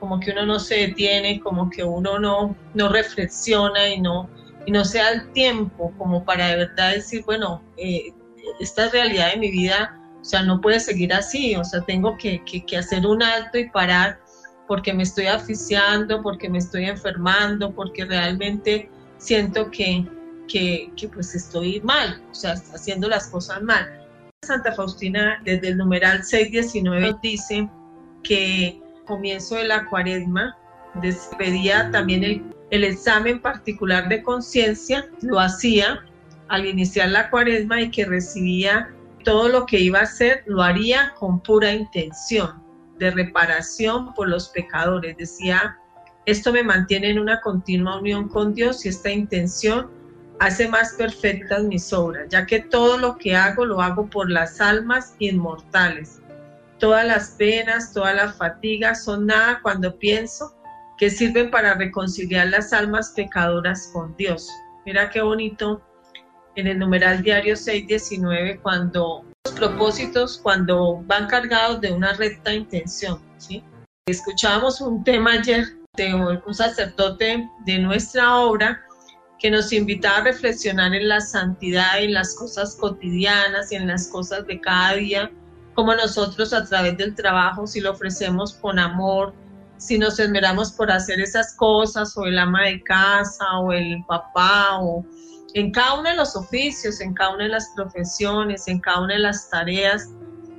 como 0.00 0.18
que 0.18 0.32
uno 0.32 0.46
no 0.46 0.58
se 0.58 0.76
detiene, 0.76 1.40
como 1.40 1.70
que 1.70 1.84
uno 1.84 2.18
no, 2.18 2.56
no 2.74 2.88
reflexiona 2.88 3.88
y 3.88 4.00
no, 4.00 4.28
y 4.66 4.72
no 4.72 4.84
se 4.84 4.98
da 4.98 5.10
el 5.10 5.30
tiempo 5.32 5.92
como 5.98 6.24
para 6.24 6.48
de 6.48 6.56
verdad 6.56 6.92
decir, 6.94 7.22
bueno, 7.24 7.62
eh, 7.76 8.12
esta 8.58 8.88
realidad 8.88 9.32
de 9.32 9.38
mi 9.38 9.50
vida, 9.50 10.00
o 10.20 10.24
sea, 10.24 10.42
no 10.42 10.60
puede 10.60 10.80
seguir 10.80 11.12
así, 11.12 11.54
o 11.54 11.64
sea, 11.64 11.82
tengo 11.82 12.16
que, 12.16 12.42
que, 12.44 12.76
hacer 12.76 13.06
un 13.06 13.22
alto 13.22 13.58
y 13.58 13.70
parar 13.70 14.18
porque 14.66 14.92
me 14.92 15.02
estoy 15.02 15.26
asfixiando, 15.26 16.22
porque 16.22 16.48
me 16.48 16.58
estoy 16.58 16.86
enfermando, 16.86 17.74
porque 17.74 18.04
realmente 18.04 18.90
siento 19.18 19.70
que, 19.70 20.06
que, 20.48 20.90
que 20.96 21.08
pues 21.08 21.34
estoy 21.34 21.80
mal, 21.82 22.22
o 22.30 22.34
sea, 22.34 22.52
haciendo 22.52 23.08
las 23.08 23.28
cosas 23.28 23.62
mal. 23.62 24.00
Santa 24.42 24.72
Faustina 24.72 25.40
desde 25.44 25.68
el 25.68 25.76
numeral 25.76 26.24
619 26.24 27.16
dice 27.22 27.68
que 28.22 28.80
comienzo 29.10 29.56
de 29.56 29.64
la 29.64 29.86
cuaresma, 29.86 30.56
despedía 31.02 31.90
también 31.90 32.22
el, 32.22 32.44
el 32.70 32.84
examen 32.84 33.42
particular 33.42 34.08
de 34.08 34.22
conciencia, 34.22 35.04
lo 35.20 35.40
hacía 35.40 36.04
al 36.46 36.64
iniciar 36.64 37.08
la 37.08 37.28
cuaresma 37.28 37.80
y 37.80 37.90
que 37.90 38.04
recibía 38.04 38.88
todo 39.24 39.48
lo 39.48 39.66
que 39.66 39.80
iba 39.80 39.98
a 39.98 40.02
hacer, 40.02 40.44
lo 40.46 40.62
haría 40.62 41.12
con 41.18 41.40
pura 41.40 41.72
intención 41.72 42.62
de 43.00 43.10
reparación 43.10 44.14
por 44.14 44.28
los 44.28 44.48
pecadores. 44.50 45.16
Decía, 45.16 45.76
esto 46.24 46.52
me 46.52 46.62
mantiene 46.62 47.10
en 47.10 47.18
una 47.18 47.40
continua 47.40 47.98
unión 47.98 48.28
con 48.28 48.54
Dios 48.54 48.86
y 48.86 48.90
esta 48.90 49.10
intención 49.10 49.90
hace 50.38 50.68
más 50.68 50.94
perfectas 50.94 51.64
mis 51.64 51.92
obras, 51.92 52.28
ya 52.28 52.46
que 52.46 52.60
todo 52.60 52.96
lo 52.96 53.16
que 53.18 53.34
hago 53.34 53.64
lo 53.64 53.80
hago 53.80 54.08
por 54.08 54.30
las 54.30 54.60
almas 54.60 55.16
inmortales 55.18 56.19
Todas 56.80 57.06
las 57.06 57.32
penas, 57.32 57.92
todas 57.92 58.16
las 58.16 58.36
fatigas 58.36 59.04
son 59.04 59.26
nada 59.26 59.60
cuando 59.62 59.98
pienso 59.98 60.56
que 60.96 61.10
sirven 61.10 61.50
para 61.50 61.74
reconciliar 61.74 62.46
las 62.46 62.72
almas 62.72 63.12
pecadoras 63.14 63.90
con 63.92 64.16
Dios. 64.16 64.48
Mira 64.86 65.10
qué 65.10 65.20
bonito 65.20 65.82
en 66.56 66.66
el 66.66 66.78
numeral 66.78 67.22
diario 67.22 67.54
619 67.54 68.60
cuando 68.62 69.26
los 69.44 69.54
propósitos 69.54 70.40
cuando 70.42 71.02
van 71.04 71.26
cargados 71.26 71.82
de 71.82 71.92
una 71.92 72.14
recta 72.14 72.54
intención, 72.54 73.20
¿sí? 73.36 73.62
Escuchábamos 74.06 74.80
un 74.80 75.04
tema 75.04 75.32
ayer 75.32 75.66
de 75.98 76.14
un 76.14 76.54
sacerdote 76.54 77.46
de 77.66 77.78
nuestra 77.78 78.38
obra 78.38 78.82
que 79.38 79.50
nos 79.50 79.70
invitaba 79.74 80.18
a 80.18 80.24
reflexionar 80.24 80.94
en 80.94 81.08
la 81.08 81.20
santidad, 81.20 82.02
en 82.02 82.14
las 82.14 82.34
cosas 82.34 82.74
cotidianas 82.76 83.70
en 83.70 83.86
las 83.86 84.08
cosas 84.08 84.46
de 84.46 84.58
cada 84.62 84.94
día 84.94 85.30
como 85.80 85.94
nosotros 85.94 86.52
a 86.52 86.62
través 86.66 86.98
del 86.98 87.14
trabajo, 87.14 87.66
si 87.66 87.80
lo 87.80 87.92
ofrecemos 87.92 88.52
con 88.52 88.78
amor, 88.78 89.32
si 89.78 89.96
nos 89.96 90.18
esmeramos 90.18 90.72
por 90.72 90.90
hacer 90.90 91.22
esas 91.22 91.54
cosas, 91.54 92.14
o 92.18 92.26
el 92.26 92.38
ama 92.38 92.64
de 92.64 92.82
casa, 92.82 93.46
o 93.60 93.72
el 93.72 94.04
papá, 94.06 94.78
o 94.82 95.02
en 95.54 95.72
cada 95.72 95.98
uno 95.98 96.10
de 96.10 96.16
los 96.16 96.36
oficios, 96.36 97.00
en 97.00 97.14
cada 97.14 97.32
una 97.32 97.44
de 97.44 97.50
las 97.52 97.70
profesiones, 97.74 98.68
en 98.68 98.78
cada 98.80 99.00
una 99.00 99.14
de 99.14 99.20
las 99.20 99.48
tareas, 99.48 100.10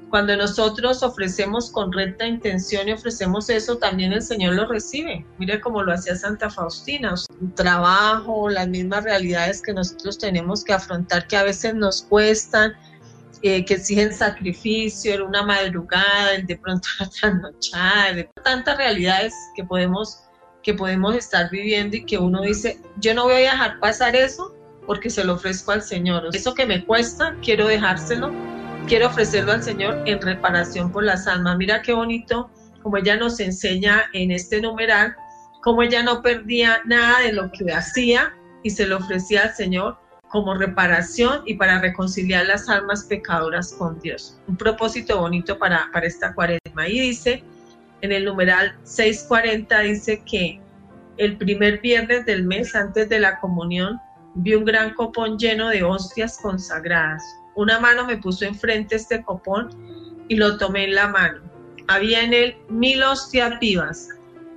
cuando 0.10 0.36
nosotros 0.36 1.04
ofrecemos 1.04 1.70
con 1.70 1.94
recta 1.94 2.26
intención 2.26 2.88
y 2.88 2.94
ofrecemos 2.94 3.48
eso, 3.52 3.78
también 3.78 4.14
el 4.14 4.24
Señor 4.24 4.56
lo 4.56 4.66
recibe. 4.66 5.24
Mire 5.38 5.62
cómo 5.62 5.84
lo 5.84 5.94
hacía 5.94 6.16
Santa 6.16 6.50
Faustina. 6.50 7.14
Trabajo, 7.54 8.50
las 8.50 8.68
mismas 8.68 9.04
realidades 9.04 9.62
que 9.62 9.72
nosotros 9.72 10.18
tenemos 10.18 10.64
que 10.64 10.74
afrontar 10.74 11.28
que 11.28 11.38
a 11.38 11.44
veces 11.44 11.76
nos 11.76 12.02
cuestan, 12.02 12.74
eh, 13.44 13.66
que 13.66 13.74
exigen 13.76 14.14
sacrificio, 14.14 15.14
en 15.16 15.22
una 15.24 15.44
madrugada, 15.44 16.38
de 16.44 16.58
pronto 16.58 16.88
la 17.00 17.10
trasnochada, 17.10 18.24
tantas 18.44 18.78
realidades 18.78 19.34
que 19.56 19.64
podemos, 19.64 20.24
que 20.64 20.74
podemos 20.74 21.16
estar 21.16 21.50
viviendo 21.50 21.98
y 21.98 22.06
que 22.06 22.18
uno 22.18 22.42
dice, 22.42 22.80
yo 22.98 23.14
no 23.14 23.24
voy 23.24 23.34
a 23.34 23.52
dejar 23.52 23.80
pasar 23.80 24.16
eso 24.16 24.56
porque 24.86 25.10
se 25.10 25.24
lo 25.24 25.34
ofrezco 25.34 25.72
al 25.72 25.82
Señor. 25.82 26.30
Eso 26.34 26.54
que 26.54 26.66
me 26.66 26.86
cuesta, 26.86 27.36
quiero 27.42 27.68
dejárselo, 27.68 28.32
quiero 28.88 29.08
ofrecerlo 29.08 29.54
al 29.54 29.64
Señor 29.64 30.04
en 30.06 30.22
reparación 30.22 30.92
por 30.92 31.04
las 31.04 31.28
almas. 31.28 31.58
Mira 31.58 31.82
qué 31.82 31.94
bonito 31.94 32.50
como 32.82 32.98
ella 32.98 33.16
nos 33.16 33.39
enseña 33.39 34.04
en 34.14 34.32
este 34.32 34.62
numeral, 34.62 35.16
como 35.62 35.84
ella 35.84 36.04
no 36.04 36.22
perdía 36.22 36.82
nada 36.86 37.20
de 37.20 37.34
lo 37.34 37.52
que 37.52 37.72
hacía 37.72 38.34
y 38.64 38.70
se 38.72 38.88
lo 38.88 38.98
ofrecía 38.98 39.44
al 39.44 39.54
Señor 39.54 39.98
como 40.32 40.54
reparación 40.54 41.42
y 41.46 41.56
para 41.56 41.82
reconciliar 41.82 42.46
las 42.46 42.70
almas 42.70 43.04
pecadoras 43.04 43.74
con 43.74 44.00
Dios. 44.00 44.40
Un 44.48 44.56
propósito 44.56 45.20
bonito 45.20 45.60
para, 45.60 45.90
para 45.92 46.08
esta 46.08 46.34
cuaresma. 46.34 46.88
Y 46.88 47.00
dice, 47.00 47.44
en 48.02 48.14
el 48.14 48.26
numeral 48.26 48.78
640, 48.84 49.80
dice 49.82 50.24
que 50.26 50.62
el 51.18 51.38
primer 51.38 51.82
viernes 51.82 52.26
del 52.26 52.44
mes 52.44 52.74
antes 52.76 53.10
de 53.10 53.20
la 53.20 53.40
comunión 53.40 54.00
vi 54.36 54.56
un 54.56 54.64
gran 54.64 54.94
copón 54.94 55.38
lleno 55.38 55.68
de 55.68 55.84
hostias 55.84 56.40
consagradas. 56.42 57.22
Una 57.56 57.80
mano 57.80 58.06
me 58.06 58.18
puso 58.18 58.46
enfrente 58.46 58.96
este 58.96 59.22
copón 59.24 59.70
y 60.30 60.36
lo 60.36 60.58
tomé 60.58 60.86
en 60.86 60.96
la 60.96 61.10
mano. 61.10 61.42
Había 61.90 62.24
en 62.24 62.34
él 62.34 62.56
mil 62.70 63.04
hostias 63.04 63.60
vivas. 63.60 64.08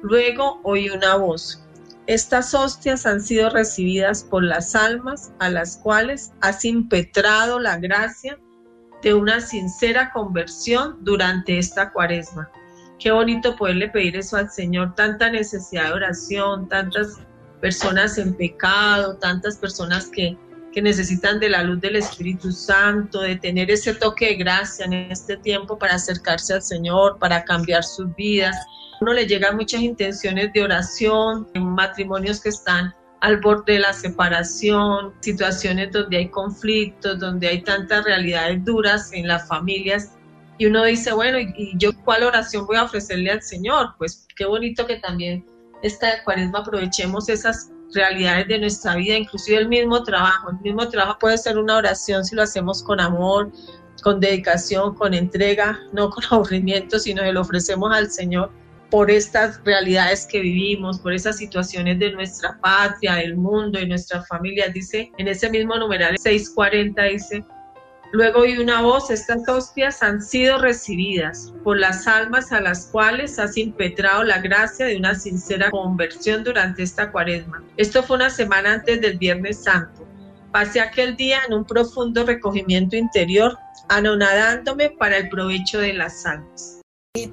Luego 0.03 0.61
oí 0.63 0.89
una 0.89 1.17
voz 1.17 1.64
estas 2.07 2.53
hostias 2.55 3.07
han 3.07 3.21
sido 3.21 3.49
recibidas 3.51 4.25
por 4.25 4.45
las 4.45 4.75
almas 4.75 5.33
a 5.39 5.49
las 5.49 5.79
cuales 5.79 6.33
has 6.43 6.65
impetrado 6.65 7.59
la 7.59 7.79
gracia 7.79 8.39
de 9.03 9.15
una 9.15 9.41
sincera 9.41 10.11
conversión 10.13 10.99
durante 11.03 11.59
esta 11.59 11.93
cuaresma. 11.93 12.51
Qué 12.99 13.11
bonito 13.11 13.57
poderle 13.57 13.89
pedir 13.89 14.17
eso 14.17 14.37
al 14.37 14.51
Señor, 14.51 14.95
tanta 14.95 15.31
necesidad 15.31 15.89
de 15.89 15.93
oración, 15.93 16.69
tantas 16.69 17.19
personas 17.61 18.19
en 18.19 18.35
pecado, 18.35 19.17
tantas 19.17 19.57
personas 19.57 20.07
que, 20.09 20.37
que 20.73 20.83
necesitan 20.83 21.41
de 21.41 21.49
la 21.49 21.63
luz 21.63 21.81
del 21.81 21.97
Espíritu 21.97 22.53
Santo, 22.53 23.21
de 23.21 23.37
tener 23.37 23.71
ese 23.71 23.95
toque 23.95 24.27
de 24.27 24.35
gracia 24.37 24.85
en 24.85 24.93
este 24.93 25.37
tiempo 25.39 25.79
para 25.79 25.95
acercarse 25.95 26.55
al 26.55 26.63
Señor, 26.63 27.19
para 27.19 27.45
cambiar 27.45 27.85
sus 27.85 28.15
vidas. 28.15 28.57
Uno 29.05 29.13
le 29.13 29.27
llegan 29.27 29.57
muchas 29.57 29.83
intenciones 29.83 30.51
de 30.55 30.63
oración, 30.63 31.47
en 31.53 31.63
matrimonios 31.75 32.41
que 32.41 32.49
están 32.49 32.95
al 33.21 33.39
borde 33.39 33.75
de 33.75 33.81
la 33.81 33.93
separación, 33.93 35.13
situaciones 35.21 35.93
donde 35.93 36.17
hay 36.17 36.31
conflictos, 36.31 37.21
donde 37.21 37.49
hay 37.49 37.63
tantas 37.63 38.03
realidades 38.07 38.65
duras 38.65 39.13
en 39.13 39.29
las 39.29 39.47
familias. 39.47 40.13
Y 40.57 40.65
uno 40.65 40.85
dice, 40.85 41.13
bueno, 41.13 41.39
¿y 41.39 41.75
yo 41.77 41.91
cuál 42.07 42.23
oración 42.23 42.67
voy 42.67 42.77
a 42.77 42.85
ofrecerle 42.85 43.31
al 43.31 43.43
Señor? 43.43 43.95
Pues 43.99 44.27
qué 44.37 44.47
bonito 44.47 44.87
que 44.87 44.97
también 44.97 45.45
esta 45.83 46.25
cuaresma 46.25 46.61
aprovechemos 46.61 47.29
esas 47.29 47.71
realidades 47.93 48.49
de 48.49 48.59
nuestra 48.59 48.97
vida, 48.97 49.19
inclusive 49.19 49.59
el 49.59 49.69
mismo 49.69 50.03
trabajo. 50.03 50.49
El 50.49 50.61
mismo 50.61 50.89
trabajo 50.89 51.19
puede 51.19 51.37
ser 51.37 51.59
una 51.59 51.77
oración 51.77 52.25
si 52.25 52.35
lo 52.35 52.43
hacemos 52.43 52.83
con 52.83 53.01
amor, 53.01 53.53
con 54.03 54.19
dedicación, 54.19 54.95
con 54.95 55.13
entrega, 55.13 55.79
no 55.93 56.09
con 56.09 56.25
aburrimiento, 56.31 56.99
sino 56.99 57.23
que 57.23 57.35
lo 57.35 57.43
ofrecemos 57.43 57.95
al 57.95 58.11
Señor 58.11 58.64
por 58.95 59.11
estas 59.11 59.61
realidades 59.65 60.25
que 60.25 60.39
vivimos, 60.39 61.01
por 61.01 61.13
esas 61.13 61.37
situaciones 61.37 61.99
de 61.99 62.13
nuestra 62.13 62.57
patria, 62.61 63.15
del 63.15 63.35
mundo, 63.35 63.81
y 63.81 63.89
nuestras 63.89 64.29
familias. 64.29 64.73
Dice 64.73 65.11
en 65.19 65.27
ese 65.27 65.51
mismo 65.51 65.77
numeral 65.77 66.17
640, 66.17 67.03
dice, 67.03 67.45
Luego 68.13 68.43
oí 68.43 68.57
una 68.57 68.83
voz, 68.83 69.11
estas 69.11 69.49
hostias 69.49 70.01
han 70.01 70.23
sido 70.23 70.59
recibidas 70.59 71.53
por 71.65 71.77
las 71.77 72.07
almas 72.07 72.53
a 72.53 72.61
las 72.61 72.87
cuales 72.87 73.41
has 73.41 73.57
impetrado 73.57 74.23
la 74.23 74.39
gracia 74.39 74.87
de 74.87 74.97
una 74.97 75.17
sincera 75.17 75.73
conversión 75.73 76.45
durante 76.45 76.85
esta 76.85 77.11
cuaresma. 77.11 77.65
Esto 77.77 78.01
fue 78.05 78.15
una 78.15 78.31
semana 78.31 78.75
antes 78.75 79.01
del 79.01 79.19
Viernes 79.19 79.65
Santo. 79.65 80.07
Pasé 80.53 80.81
aquel 80.81 81.17
día 81.17 81.41
en 81.49 81.55
un 81.55 81.65
profundo 81.65 82.25
recogimiento 82.25 82.95
interior, 82.95 83.59
anonadándome 83.89 84.91
para 84.91 85.17
el 85.17 85.29
provecho 85.31 85.81
de 85.81 85.95
las 85.95 86.25
almas. 86.25 86.81
Y, 87.17 87.29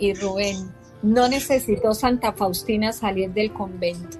y 0.00 0.14
Rubén, 0.14 0.74
no 1.04 1.28
necesitó 1.28 1.94
Santa 1.94 2.32
Faustina 2.32 2.92
salir 2.92 3.30
del 3.32 3.52
convento. 3.52 4.18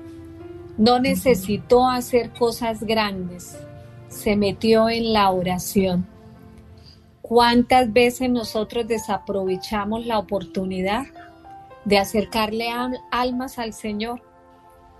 No 0.79 1.01
necesitó 1.01 1.89
hacer 1.89 2.31
cosas 2.31 2.83
grandes 2.83 3.57
se 4.15 4.37
metió 4.37 4.89
en 4.89 5.13
la 5.13 5.31
oración. 5.31 6.07
¿Cuántas 7.21 7.93
veces 7.93 8.31
nosotros 8.31 8.87
desaprovechamos 8.87 10.07
la 10.07 10.19
oportunidad 10.19 11.07
de 11.85 11.99
acercarle 11.99 12.69
almas 13.11 13.59
al 13.59 13.73
Señor, 13.73 14.23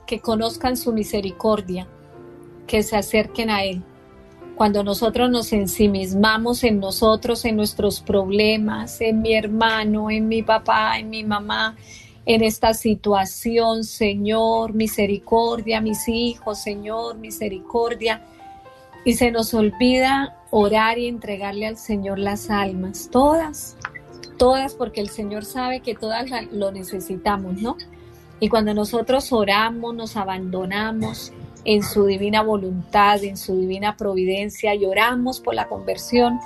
que 0.07 0.21
conozcan 0.21 0.77
su 0.77 0.93
misericordia, 0.93 1.87
que 2.67 2.83
se 2.83 2.97
acerquen 2.97 3.51
a 3.51 3.63
Él? 3.65 3.83
Cuando 4.57 4.85
nosotros 4.85 5.31
nos 5.31 5.53
ensimismamos 5.53 6.63
en 6.63 6.79
nosotros, 6.79 7.45
en 7.45 7.57
nuestros 7.57 8.01
problemas, 8.01 9.01
en 9.01 9.21
mi 9.21 9.35
hermano, 9.35 10.11
en 10.11 10.29
mi 10.29 10.43
papá, 10.43 10.99
en 10.99 11.11
mi 11.11 11.25
mamá, 11.25 11.77
en 12.25 12.43
esta 12.43 12.73
situación, 12.73 13.85
Señor, 13.85 14.73
misericordia, 14.73 15.81
mis 15.81 16.09
hijos, 16.09 16.59
Señor, 16.59 17.19
misericordia 17.19 18.23
y 19.05 19.15
se 19.15 19.31
nos 19.31 19.53
olvida 19.53 20.37
orar 20.51 20.99
y 20.99 21.07
entregarle 21.07 21.67
al 21.67 21.77
Señor 21.77 22.19
las 22.19 22.49
almas, 22.49 23.09
todas, 23.11 23.77
todas, 24.39 24.75
porque 24.75 25.01
el 25.01 25.11
Señor 25.11 25.45
sabe 25.45 25.81
que 25.81 25.95
todas 25.95 26.31
lo 26.53 26.73
necesitamos, 26.73 27.61
¿no? 27.61 27.77
Y 28.41 28.49
cuando 28.49 28.73
nosotros 28.73 29.33
oramos, 29.33 29.95
nos 29.95 30.17
abandonamos 30.17 31.33
en 31.65 31.83
su 31.83 32.07
divina 32.07 32.43
voluntad, 32.43 33.23
en 33.25 33.37
su 33.37 33.57
divina 33.57 33.97
providencia 33.97 34.75
y 34.75 34.85
oramos 34.85 35.41
por 35.41 35.55
la 35.55 35.69
conversión 35.69 36.39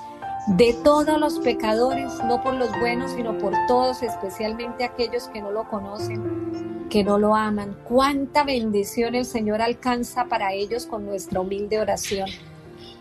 de 0.48 0.74
todos 0.82 1.18
los 1.18 1.38
pecadores, 1.40 2.12
no 2.24 2.42
por 2.42 2.54
los 2.54 2.70
buenos, 2.78 3.12
sino 3.12 3.36
por 3.38 3.52
todos, 3.66 4.02
especialmente 4.02 4.84
aquellos 4.84 5.28
que 5.28 5.42
no 5.42 5.50
lo 5.50 5.68
conocen, 5.68 6.86
que 6.88 7.04
no 7.04 7.18
lo 7.18 7.34
aman. 7.34 7.76
Cuánta 7.84 8.44
bendición 8.44 9.14
el 9.14 9.26
Señor 9.26 9.60
alcanza 9.60 10.24
para 10.24 10.54
ellos 10.54 10.86
con 10.86 11.04
nuestra 11.04 11.40
humilde 11.40 11.80
oración 11.80 12.28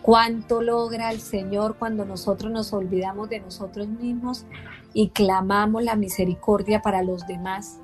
cuánto 0.08 0.62
logra 0.62 1.10
el 1.10 1.20
Señor 1.20 1.76
cuando 1.78 2.06
nosotros 2.06 2.50
nos 2.50 2.72
olvidamos 2.72 3.28
de 3.28 3.40
nosotros 3.40 3.88
mismos 3.88 4.46
y 4.94 5.10
clamamos 5.10 5.82
la 5.82 5.96
misericordia 5.96 6.80
para 6.80 7.02
los 7.02 7.26
demás. 7.26 7.78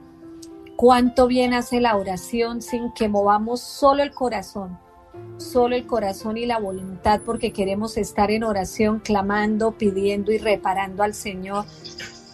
Cuánto 0.76 1.28
bien 1.28 1.54
hace 1.54 1.80
la 1.80 1.96
oración 1.96 2.60
sin 2.60 2.92
que 2.92 3.08
movamos 3.08 3.60
solo 3.60 4.02
el 4.02 4.10
corazón, 4.10 4.76
solo 5.36 5.76
el 5.76 5.86
corazón 5.86 6.36
y 6.36 6.46
la 6.46 6.58
voluntad 6.58 7.20
porque 7.24 7.52
queremos 7.52 7.96
estar 7.96 8.32
en 8.32 8.42
oración 8.42 8.98
clamando, 8.98 9.72
pidiendo 9.78 10.32
y 10.32 10.38
reparando 10.38 11.04
al 11.04 11.14
Señor 11.14 11.64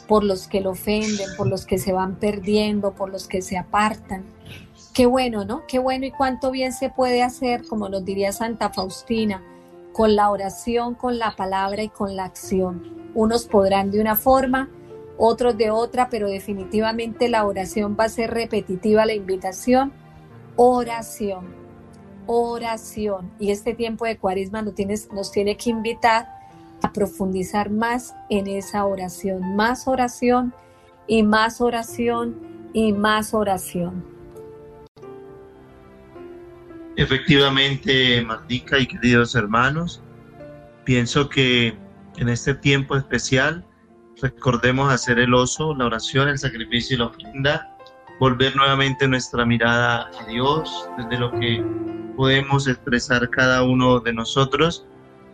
por 0.09 0.25
los 0.25 0.49
que 0.49 0.63
lo 0.63 0.71
ofenden, 0.71 1.29
por 1.37 1.49
los 1.49 1.67
que 1.67 1.79
se 1.79 1.93
van 1.93 2.17
perdiendo, 2.17 2.95
por 2.95 3.11
los 3.11 3.29
que 3.29 3.43
se 3.43 3.59
apartan. 3.59 4.25
Qué 4.95 5.05
bueno, 5.05 5.45
¿no? 5.45 5.67
Qué 5.69 5.79
bueno 5.79 6.07
y 6.07 6.11
cuánto 6.11 6.51
bien 6.51 6.73
se 6.73 6.89
puede 6.89 7.23
hacer, 7.23 7.67
como 7.67 7.91
nos 7.91 8.05
diría 8.07 8.33
Santa 8.33 8.71
Faustina, 8.71 9.43
con 9.93 10.17
la 10.17 10.31
oración, 10.31 10.95
con 10.95 11.19
la 11.19 11.37
palabra 11.37 11.83
y 11.83 11.91
con 11.91 12.17
la 12.17 12.25
acción. 12.25 13.11
Unos 13.15 13.45
podrán 13.45 13.91
de 13.91 14.01
una 14.01 14.17
forma, 14.17 14.71
otros 15.23 15.59
de 15.59 15.71
otra, 15.71 16.09
pero 16.09 16.29
definitivamente 16.29 17.29
la 17.29 17.45
oración 17.45 17.95
va 17.99 18.05
a 18.05 18.09
ser 18.09 18.31
repetitiva, 18.31 19.05
la 19.05 19.13
invitación, 19.13 19.93
oración, 20.57 21.55
oración. 22.25 23.31
Y 23.39 23.51
este 23.51 23.75
tiempo 23.75 24.07
de 24.07 24.17
cuaresma 24.17 24.63
nos, 24.63 24.75
nos 25.13 25.31
tiene 25.31 25.59
que 25.59 25.69
invitar 25.69 26.27
a 26.83 26.91
profundizar 26.91 27.69
más 27.69 28.15
en 28.31 28.47
esa 28.47 28.87
oración, 28.87 29.57
más 29.57 29.87
oración 29.87 30.55
y 31.07 31.23
más 31.23 31.61
oración 31.61 32.37
y 32.73 32.95
más 32.95 33.35
oración. 33.35 34.03
Efectivamente, 36.97 38.23
Martica 38.23 38.79
y 38.79 38.87
queridos 38.87 39.35
hermanos, 39.35 40.03
pienso 40.85 41.29
que 41.29 41.75
en 42.17 42.29
este 42.31 42.55
tiempo 42.55 42.97
especial 42.97 43.67
recordemos 44.23 44.93
hacer 44.93 45.19
el 45.19 45.35
oso, 45.35 45.75
la 45.75 45.87
oración, 45.87 46.29
el 46.29 46.39
sacrificio 46.39 46.97
y 46.97 46.99
la 46.99 47.07
ofrenda, 47.07 47.77
volver 48.19 48.55
nuevamente 48.57 49.09
nuestra 49.09 49.45
mirada 49.45 50.11
a 50.19 50.25
Dios 50.27 50.89
desde 50.99 51.19
lo 51.19 51.33
que 51.33 51.65
podemos 52.17 52.69
expresar 52.69 53.31
cada 53.31 53.63
uno 53.63 54.01
de 54.01 54.13
nosotros, 54.13 54.87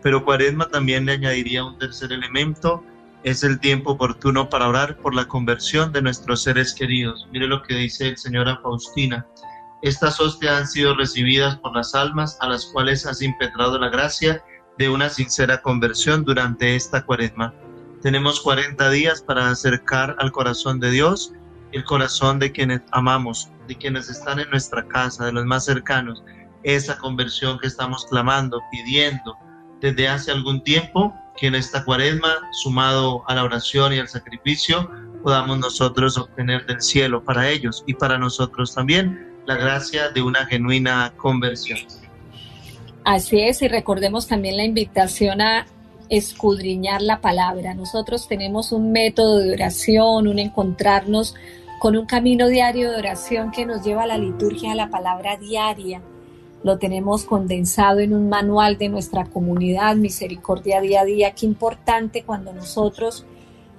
pero 0.03 0.25
Cuaresma 0.25 0.69
también 0.69 1.07
le 1.07 1.13
añadiría 1.13 1.65
un 1.65 1.79
tercer 1.79 2.13
elemento, 2.13 2.85
es 3.25 3.43
el 3.43 3.59
tiempo 3.59 3.93
oportuno 3.93 4.49
para 4.49 4.69
orar 4.69 4.99
por 4.99 5.15
la 5.15 5.27
conversión 5.27 5.93
de 5.93 6.01
nuestros 6.03 6.45
seres 6.45 6.73
queridos. 6.75 7.27
Mire 7.33 7.49
lo 7.49 7.63
que 7.63 7.75
dice 7.75 8.09
el 8.09 8.17
Señor 8.17 8.49
a 8.49 8.59
Faustina. 8.59 9.27
Estas 9.83 10.21
hostias 10.21 10.61
han 10.61 10.69
sido 10.69 10.95
recibidas 10.95 11.57
por 11.57 11.75
las 11.75 11.95
almas 11.95 12.39
a 12.41 12.49
las 12.49 12.67
cuales 12.67 13.05
has 13.05 13.21
impetrado 13.21 13.79
la 13.79 13.89
gracia 13.89 14.45
de 14.79 14.89
una 14.89 15.09
sincera 15.09 15.61
conversión 15.61 16.25
durante 16.25 16.77
esta 16.77 17.05
cuaresma. 17.05 17.53
Tenemos 18.03 18.41
40 18.41 18.91
días 18.91 19.23
para 19.23 19.51
acercar 19.51 20.17
al 20.19 20.31
corazón 20.33 20.81
de 20.81 20.91
Dios 20.91 21.33
el 21.73 21.85
corazón 21.85 22.39
de 22.39 22.53
quienes 22.53 22.81
amamos, 22.93 23.51
de 23.67 23.77
quienes 23.77 24.09
están 24.09 24.39
en 24.39 24.49
nuestra 24.51 24.87
casa, 24.87 25.27
de 25.27 25.33
los 25.33 25.45
más 25.45 25.65
cercanos, 25.65 26.23
esa 26.63 26.97
conversión 26.99 27.59
que 27.59 27.67
estamos 27.67 28.07
clamando, 28.07 28.61
pidiendo 28.71 29.37
desde 29.81 30.09
hace 30.09 30.31
algún 30.33 30.63
tiempo, 30.63 31.15
que 31.37 31.49
en 31.49 31.55
esta 31.55 31.85
cuaresma, 31.85 32.35
sumado 32.53 33.23
a 33.29 33.35
la 33.35 33.45
oración 33.45 33.93
y 33.93 33.99
al 33.99 34.09
sacrificio, 34.09 34.91
podamos 35.23 35.59
nosotros 35.59 36.17
obtener 36.17 36.65
del 36.67 36.81
cielo 36.81 37.23
para 37.23 37.51
ellos 37.51 37.85
y 37.87 37.95
para 37.95 38.19
nosotros 38.19 38.75
también 38.75 39.35
la 39.45 39.57
gracia 39.57 40.11
de 40.11 40.23
una 40.23 40.47
genuina 40.47 41.13
conversión. 41.17 41.81
Así 43.05 43.41
es, 43.41 43.63
y 43.63 43.69
recordemos 43.69 44.27
también 44.27 44.57
la 44.57 44.65
invitación 44.65 45.41
a 45.41 45.67
escudriñar 46.09 47.03
la 47.03 47.21
palabra. 47.21 47.75
Nosotros 47.75 48.29
tenemos 48.29 48.73
un 48.73 48.93
método 48.93 49.39
de 49.39 49.53
oración, 49.53 50.29
un 50.29 50.39
encontrarnos 50.39 51.35
con 51.79 51.97
un 51.97 52.07
camino 52.07 52.49
diario 52.49 52.91
de 52.91 52.97
oración 52.97 53.51
que 53.51 53.67
nos 53.67 53.85
lleva 53.85 54.05
a 54.05 54.07
la 54.07 54.19
liturgia, 54.19 54.73
a 54.73 54.77
la 54.77 54.89
palabra 54.89 55.37
diaria. 55.37 56.01
Lo 56.63 56.79
tenemos 56.79 57.25
condensado 57.25 58.01
en 58.01 58.15
un 58.15 58.29
manual 58.29 58.79
de 58.79 58.89
nuestra 58.89 59.25
comunidad, 59.27 59.97
Misericordia 59.97 60.81
Día 60.81 61.03
a 61.03 61.05
Día. 61.05 61.31
Qué 61.33 61.47
importante 61.47 62.25
cuando 62.25 62.53
nosotros 62.53 63.25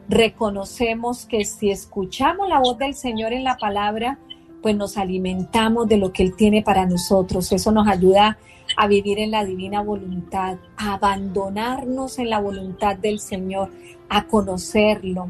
reconocemos 0.08 1.26
que 1.26 1.44
si 1.44 1.72
escuchamos 1.72 2.48
la 2.48 2.60
voz 2.60 2.78
del 2.78 2.94
Señor 2.94 3.34
en 3.34 3.44
la 3.44 3.58
palabra, 3.58 4.20
pues 4.62 4.76
nos 4.76 4.98
alimentamos 4.98 5.88
de 5.88 5.98
lo 5.98 6.12
que 6.12 6.24
Él 6.24 6.36
tiene 6.36 6.62
para 6.62 6.86
nosotros. 6.86 7.52
Eso 7.52 7.72
nos 7.72 7.88
ayuda 7.88 8.38
a 8.76 8.88
vivir 8.88 9.20
en 9.20 9.32
la 9.32 9.46
divina 9.46 9.82
voluntad, 9.82 10.58
a 10.76 10.94
abandonarnos 10.94 12.20
en 12.20 12.30
la 12.30 12.40
voluntad 12.40 12.96
del 12.98 13.20
Señor, 13.20 13.72
a 14.10 14.28
conocerlo, 14.28 15.30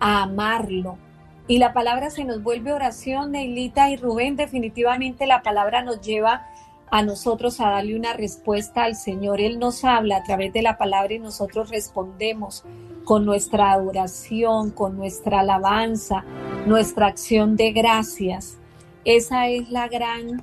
a 0.00 0.22
amarlo, 0.22 0.98
y 1.46 1.58
la 1.58 1.74
palabra 1.74 2.08
se 2.08 2.24
nos 2.24 2.42
vuelve 2.42 2.72
oración, 2.72 3.32
Neilita 3.32 3.90
y 3.90 3.96
Rubén, 3.96 4.34
definitivamente 4.34 5.26
la 5.26 5.42
palabra 5.42 5.82
nos 5.82 6.00
lleva 6.00 6.46
a 6.90 7.02
nosotros 7.02 7.60
a 7.60 7.68
darle 7.68 7.96
una 7.96 8.14
respuesta 8.14 8.84
al 8.84 8.96
Señor. 8.96 9.42
Él 9.42 9.58
nos 9.58 9.84
habla 9.84 10.18
a 10.18 10.22
través 10.22 10.54
de 10.54 10.62
la 10.62 10.78
palabra 10.78 11.12
y 11.12 11.18
nosotros 11.18 11.68
respondemos 11.68 12.64
con 13.04 13.26
nuestra 13.26 13.76
oración, 13.76 14.70
con 14.70 14.96
nuestra 14.96 15.40
alabanza, 15.40 16.24
nuestra 16.66 17.08
acción 17.08 17.56
de 17.56 17.72
gracias. 17.72 18.56
Esa 19.04 19.48
es 19.48 19.70
la 19.70 19.86
gran 19.88 20.42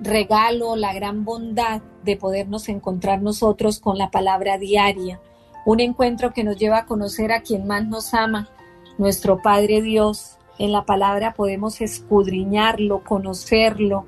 regalo, 0.00 0.74
la 0.74 0.92
gran 0.92 1.24
bondad 1.24 1.82
de 2.02 2.16
podernos 2.16 2.68
encontrar 2.68 3.22
nosotros 3.22 3.78
con 3.78 3.96
la 3.96 4.10
palabra 4.10 4.58
diaria. 4.58 5.20
Un 5.64 5.78
encuentro 5.78 6.32
que 6.32 6.42
nos 6.42 6.56
lleva 6.56 6.78
a 6.78 6.86
conocer 6.86 7.30
a 7.30 7.42
quien 7.42 7.66
más 7.68 7.86
nos 7.86 8.12
ama, 8.12 8.48
nuestro 8.98 9.40
Padre 9.40 9.82
Dios. 9.82 10.36
En 10.58 10.72
la 10.72 10.84
palabra 10.84 11.34
podemos 11.34 11.80
escudriñarlo, 11.80 13.04
conocerlo, 13.04 14.06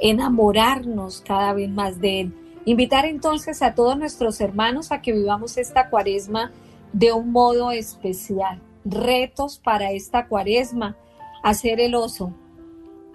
enamorarnos 0.00 1.20
cada 1.20 1.52
vez 1.52 1.70
más 1.70 2.00
de 2.00 2.22
Él. 2.22 2.34
Invitar 2.64 3.06
entonces 3.06 3.62
a 3.62 3.76
todos 3.76 3.96
nuestros 3.96 4.40
hermanos 4.40 4.90
a 4.90 5.00
que 5.00 5.12
vivamos 5.12 5.56
esta 5.56 5.88
cuaresma 5.88 6.50
de 6.92 7.12
un 7.12 7.30
modo 7.30 7.70
especial. 7.70 8.60
Retos 8.84 9.58
para 9.58 9.92
esta 9.92 10.26
cuaresma, 10.26 10.96
hacer 11.44 11.78
el 11.78 11.94
oso, 11.94 12.32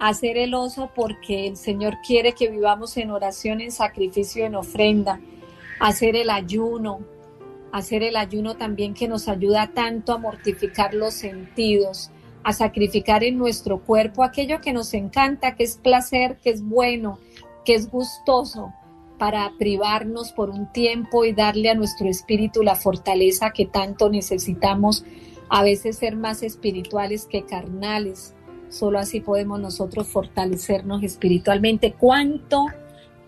hacer 0.08 0.36
el 0.36 0.54
oso 0.54 0.90
porque 0.96 1.46
el 1.46 1.56
Señor 1.56 1.98
quiere 2.04 2.32
que 2.32 2.50
vivamos 2.50 2.96
en 2.96 3.12
oración, 3.12 3.60
en 3.60 3.70
sacrificio, 3.70 4.44
en 4.44 4.56
ofrenda, 4.56 5.20
hacer 5.78 6.16
el 6.16 6.28
ayuno, 6.28 7.00
hacer 7.70 8.02
el 8.02 8.16
ayuno 8.16 8.56
también 8.56 8.94
que 8.94 9.06
nos 9.06 9.28
ayuda 9.28 9.70
tanto 9.72 10.12
a 10.12 10.18
mortificar 10.18 10.92
los 10.92 11.14
sentidos, 11.14 12.10
a 12.42 12.52
sacrificar 12.52 13.22
en 13.22 13.38
nuestro 13.38 13.78
cuerpo 13.78 14.24
aquello 14.24 14.60
que 14.60 14.72
nos 14.72 14.92
encanta, 14.92 15.54
que 15.54 15.62
es 15.62 15.76
placer, 15.76 16.38
que 16.42 16.50
es 16.50 16.64
bueno, 16.64 17.20
que 17.64 17.74
es 17.74 17.88
gustoso, 17.88 18.72
para 19.18 19.52
privarnos 19.56 20.32
por 20.32 20.50
un 20.50 20.72
tiempo 20.72 21.24
y 21.24 21.32
darle 21.32 21.70
a 21.70 21.76
nuestro 21.76 22.08
espíritu 22.08 22.64
la 22.64 22.74
fortaleza 22.74 23.52
que 23.52 23.66
tanto 23.66 24.10
necesitamos, 24.10 25.04
a 25.48 25.62
veces 25.62 25.98
ser 25.98 26.16
más 26.16 26.42
espirituales 26.42 27.26
que 27.26 27.44
carnales. 27.44 28.34
Solo 28.72 28.98
así 28.98 29.20
podemos 29.20 29.60
nosotros 29.60 30.08
fortalecernos 30.08 31.02
espiritualmente. 31.02 31.92
¿Cuánto 31.92 32.68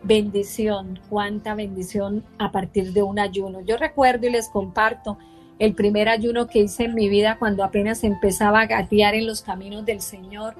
bendición, 0.02 0.98
cuánta 1.10 1.54
bendición 1.54 2.24
a 2.38 2.50
partir 2.50 2.94
de 2.94 3.02
un 3.02 3.18
ayuno? 3.18 3.60
Yo 3.60 3.76
recuerdo 3.76 4.26
y 4.26 4.30
les 4.30 4.48
comparto 4.48 5.18
el 5.58 5.74
primer 5.74 6.08
ayuno 6.08 6.46
que 6.46 6.60
hice 6.60 6.84
en 6.84 6.94
mi 6.94 7.10
vida 7.10 7.36
cuando 7.38 7.62
apenas 7.62 8.04
empezaba 8.04 8.62
a 8.62 8.66
gatear 8.66 9.14
en 9.14 9.26
los 9.26 9.42
caminos 9.42 9.84
del 9.84 10.00
Señor, 10.00 10.54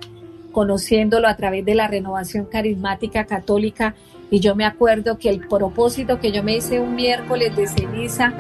conociéndolo 0.53 1.29
a 1.29 1.37
través 1.37 1.65
de 1.65 1.75
la 1.75 1.89
renovación 1.89 2.45
carismática 2.45 3.25
católica. 3.25 3.95
Y 4.31 4.41
yo 4.41 4.55
me 4.55 4.67
acuerdo 4.67 5.17
que 5.17 5.31
el 5.31 5.49
propósito 5.49 6.21
que 6.21 6.31
yo 6.31 6.43
me 6.43 6.59
hice 6.59 6.79
un 6.79 6.95
miércoles 6.95 7.57
de 7.57 7.69
ceniza, 7.69 8.35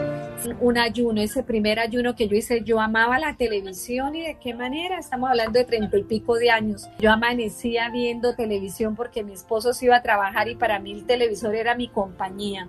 un 0.61 0.78
ayuno, 0.78 1.20
ese 1.20 1.42
primer 1.42 1.78
ayuno 1.78 2.14
que 2.14 2.28
yo 2.28 2.36
hice, 2.36 2.62
yo 2.64 2.80
amaba 2.80 3.18
la 3.18 3.36
televisión 3.36 4.14
y 4.14 4.22
de 4.22 4.38
qué 4.38 4.55
manera, 4.55 4.99
estamos 4.99 5.30
hablando 5.30 5.59
de 5.59 5.64
treinta 5.64 5.97
y 5.97 6.05
pico 6.05 6.36
de 6.36 6.51
años. 6.51 6.88
Yo 6.99 7.11
amanecía 7.11 7.90
viendo 7.90 8.34
televisión 8.34 8.95
porque 8.95 9.24
mi 9.24 9.32
esposo 9.32 9.72
se 9.72 9.86
iba 9.86 9.97
a 9.97 10.03
trabajar 10.03 10.49
y 10.49 10.57
para 10.57 10.78
mí 10.78 10.92
el 10.92 11.07
televisor 11.07 11.55
era 11.55 11.74
mi 11.74 11.88
compañía 11.88 12.68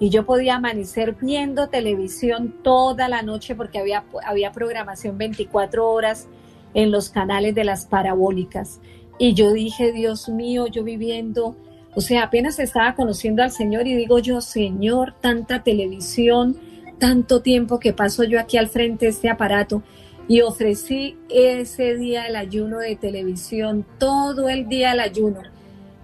y 0.00 0.08
yo 0.08 0.24
podía 0.24 0.56
amanecer 0.56 1.14
viendo 1.20 1.68
televisión 1.68 2.54
toda 2.62 3.06
la 3.08 3.20
noche 3.20 3.54
porque 3.54 3.78
había, 3.78 4.04
había 4.26 4.50
programación 4.50 5.18
24 5.18 5.86
horas 5.88 6.26
en 6.72 6.90
los 6.90 7.10
canales 7.10 7.54
de 7.54 7.64
las 7.64 7.84
parabólicas. 7.84 8.80
Y 9.18 9.34
yo 9.34 9.52
dije, 9.52 9.92
Dios 9.92 10.30
mío, 10.30 10.66
yo 10.68 10.82
viviendo, 10.84 11.54
o 11.94 12.00
sea, 12.00 12.22
apenas 12.24 12.58
estaba 12.58 12.94
conociendo 12.94 13.42
al 13.42 13.52
Señor 13.52 13.86
y 13.86 13.94
digo 13.94 14.18
yo, 14.18 14.40
Señor, 14.40 15.14
tanta 15.20 15.62
televisión, 15.62 16.56
tanto 17.00 17.42
tiempo 17.42 17.80
que 17.80 17.92
paso 17.92 18.22
yo 18.22 18.38
aquí 18.38 18.56
al 18.58 18.68
frente 18.68 19.06
de 19.06 19.10
este 19.10 19.28
aparato. 19.28 19.82
Y 20.28 20.42
ofrecí 20.42 21.18
ese 21.28 21.96
día 21.96 22.28
el 22.28 22.36
ayuno 22.36 22.78
de 22.78 22.94
televisión, 22.94 23.84
todo 23.98 24.48
el 24.48 24.68
día 24.68 24.92
el 24.92 25.00
ayuno 25.00 25.40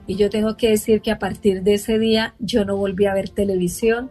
y 0.07 0.17
yo 0.17 0.31
tengo 0.31 0.57
que 0.57 0.71
decir 0.71 1.01
que 1.01 1.11
a 1.11 1.19
partir 1.19 1.63
de 1.63 1.75
ese 1.75 1.99
día 1.99 2.35
yo 2.39 2.65
no 2.65 2.77
volví 2.77 3.07
a 3.07 3.15
ver 3.15 3.29
televisión, 3.29 4.11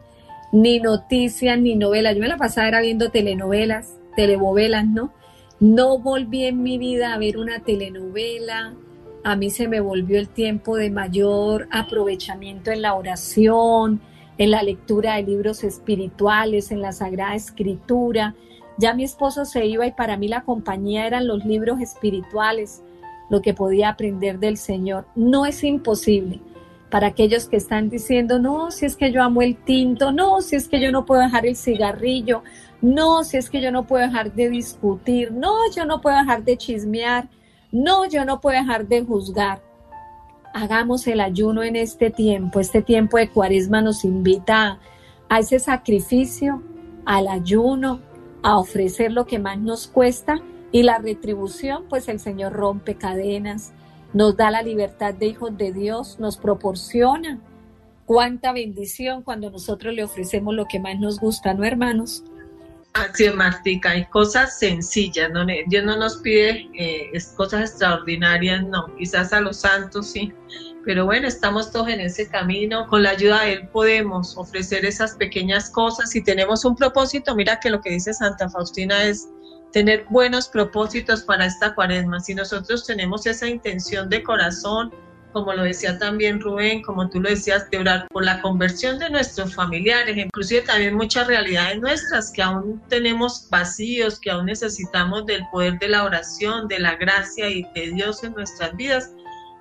ni 0.52 0.80
noticias, 0.80 1.58
ni 1.60 1.76
novelas. 1.76 2.16
Yo 2.16 2.22
me 2.22 2.28
la 2.28 2.38
pasaba 2.38 2.68
era 2.68 2.82
viendo 2.82 3.12
telenovelas, 3.12 3.96
telenovelas, 4.16 4.86
¿no? 4.86 5.14
No 5.60 5.98
volví 6.00 6.46
en 6.46 6.64
mi 6.64 6.78
vida 6.78 7.14
a 7.14 7.18
ver 7.18 7.38
una 7.38 7.62
telenovela. 7.62 8.74
A 9.24 9.36
mí 9.36 9.50
se 9.50 9.68
me 9.68 9.80
volvió 9.80 10.20
el 10.20 10.28
tiempo 10.28 10.76
de 10.76 10.90
mayor 10.90 11.68
aprovechamiento 11.72 12.72
en 12.72 12.82
la 12.82 12.94
oración, 12.94 14.02
en 14.38 14.52
la 14.52 14.64
lectura 14.64 15.16
de 15.16 15.24
libros 15.24 15.64
espirituales, 15.64 16.72
en 16.72 16.82
la 16.82 16.92
Sagrada 16.92 17.36
Escritura. 17.36 18.36
Ya 18.78 18.94
mi 18.94 19.04
esposo 19.04 19.46
se 19.46 19.66
iba 19.66 19.88
y 19.88 19.92
para 19.92 20.18
mí 20.18 20.28
la 20.28 20.42
compañía 20.42 21.08
eran 21.08 21.28
los 21.28 21.46
libros 21.46 21.80
espirituales 21.80 22.82
lo 23.30 23.42
que 23.42 23.54
podía 23.54 23.90
aprender 23.90 24.40
del 24.40 24.58
Señor. 24.58 25.06
No 25.16 25.46
es 25.46 25.64
imposible 25.64 26.40
para 26.90 27.08
aquellos 27.08 27.48
que 27.50 27.58
están 27.58 27.90
diciendo, 27.90 28.40
no, 28.40 28.72
si 28.72 28.86
es 28.86 28.96
que 28.96 29.12
yo 29.12 29.24
amo 29.24 29.42
el 29.42 29.56
tinto, 29.56 30.12
no, 30.12 30.42
si 30.42 30.56
es 30.56 30.68
que 30.68 30.80
yo 30.80 30.92
no 30.92 31.06
puedo 31.06 31.22
dejar 31.22 31.46
el 31.46 31.56
cigarrillo, 31.56 32.44
no, 32.82 33.24
si 33.24 33.38
es 33.38 33.50
que 33.50 33.62
yo 33.62 33.72
no 33.72 33.86
puedo 33.86 34.06
dejar 34.06 34.34
de 34.34 34.50
discutir, 34.50 35.32
no, 35.32 35.54
yo 35.76 35.86
no 35.86 36.00
puedo 36.00 36.18
dejar 36.18 36.44
de 36.44 36.58
chismear, 36.58 37.28
no, 37.72 38.06
yo 38.06 38.24
no 38.24 38.40
puedo 38.40 38.58
dejar 38.58 38.88
de 38.88 39.04
juzgar. 39.04 39.62
Hagamos 40.58 41.06
el 41.08 41.20
ayuno 41.20 41.64
en 41.64 41.76
este 41.76 42.12
tiempo, 42.12 42.62
este 42.62 42.82
tiempo 42.82 43.18
de 43.18 43.28
cuaresma 43.28 43.82
nos 43.82 44.06
invita 44.06 44.80
a 45.28 45.40
ese 45.40 45.60
sacrificio, 45.60 46.64
al 47.04 47.28
ayuno, 47.28 48.00
a 48.42 48.58
ofrecer 48.58 49.12
lo 49.12 49.26
que 49.26 49.38
más 49.38 49.60
nos 49.60 49.86
cuesta 49.86 50.40
y 50.72 50.84
la 50.84 50.98
retribución, 50.98 51.84
pues 51.90 52.08
el 52.08 52.22
Señor 52.22 52.54
rompe 52.54 52.96
cadenas, 52.96 53.74
nos 54.14 54.38
da 54.38 54.50
la 54.50 54.62
libertad 54.62 55.14
de 55.14 55.26
hijos 55.26 55.58
de 55.58 55.74
Dios, 55.74 56.22
nos 56.22 56.38
proporciona. 56.38 57.42
Cuánta 58.06 58.54
bendición 58.54 59.24
cuando 59.24 59.52
nosotros 59.52 59.94
le 59.94 60.06
ofrecemos 60.06 60.56
lo 60.56 60.68
que 60.68 60.80
más 60.80 60.98
nos 60.98 61.20
gusta, 61.20 61.54
¿no, 61.54 61.66
hermanos? 61.66 62.24
Martica, 63.36 63.92
hay 63.92 64.06
cosas 64.06 64.58
sencillas, 64.58 65.30
¿no? 65.32 65.46
Dios 65.68 65.84
no 65.84 65.98
nos 65.98 66.18
pide 66.18 66.70
eh, 66.74 67.12
cosas 67.36 67.72
extraordinarias, 67.72 68.64
no, 68.64 68.96
quizás 68.98 69.34
a 69.34 69.42
los 69.42 69.58
santos 69.58 70.12
sí, 70.12 70.34
pero 70.86 71.06
bueno, 71.06 71.28
estamos 71.28 71.72
todos 71.72 71.90
en 71.90 72.00
ese 72.00 72.30
camino, 72.30 72.88
con 72.88 73.04
la 73.04 73.10
ayuda 73.10 73.42
de 73.42 73.54
Él 73.54 73.68
podemos 73.68 74.38
ofrecer 74.38 74.86
esas 74.86 75.16
pequeñas 75.16 75.70
cosas 75.70 76.16
y 76.16 76.24
tenemos 76.24 76.64
un 76.64 76.76
propósito, 76.76 77.36
mira 77.36 77.60
que 77.60 77.70
lo 77.70 77.82
que 77.82 77.92
dice 77.92 78.14
Santa 78.14 78.50
Faustina 78.50 79.04
es 79.04 79.28
tener 79.74 80.06
buenos 80.10 80.48
propósitos 80.48 81.24
para 81.24 81.48
esta 81.48 81.76
cuaresma. 81.76 82.22
Si 82.22 82.34
nosotros 82.34 82.86
tenemos 82.86 83.26
esa 83.26 83.48
intención 83.48 84.10
de 84.10 84.24
corazón, 84.24 84.94
como 85.36 85.52
lo 85.52 85.64
decía 85.64 86.00
también 86.00 86.40
Rubén, 86.40 86.82
como 86.82 87.10
tú 87.10 87.20
lo 87.20 87.30
decías, 87.30 87.70
de 87.70 87.78
orar 87.80 88.08
por 88.08 88.24
la 88.24 88.42
conversión 88.42 89.00
de 89.00 89.10
nuestros 89.10 89.54
familiares, 89.54 90.16
inclusive 90.16 90.62
también 90.62 90.96
muchas 90.96 91.28
realidades 91.28 91.82
nuestras 91.82 92.32
que 92.32 92.42
aún 92.42 92.82
tenemos 92.88 93.50
vacíos, 93.50 94.18
que 94.18 94.32
aún 94.32 94.46
necesitamos 94.46 95.26
del 95.26 95.46
poder 95.52 95.78
de 95.80 95.90
la 95.90 96.06
oración, 96.06 96.70
de 96.70 96.80
la 96.80 96.96
gracia 96.96 97.50
y 97.50 97.64
de 97.76 97.92
Dios 97.92 98.24
en 98.24 98.34
nuestras 98.34 98.78
vidas, 98.78 99.12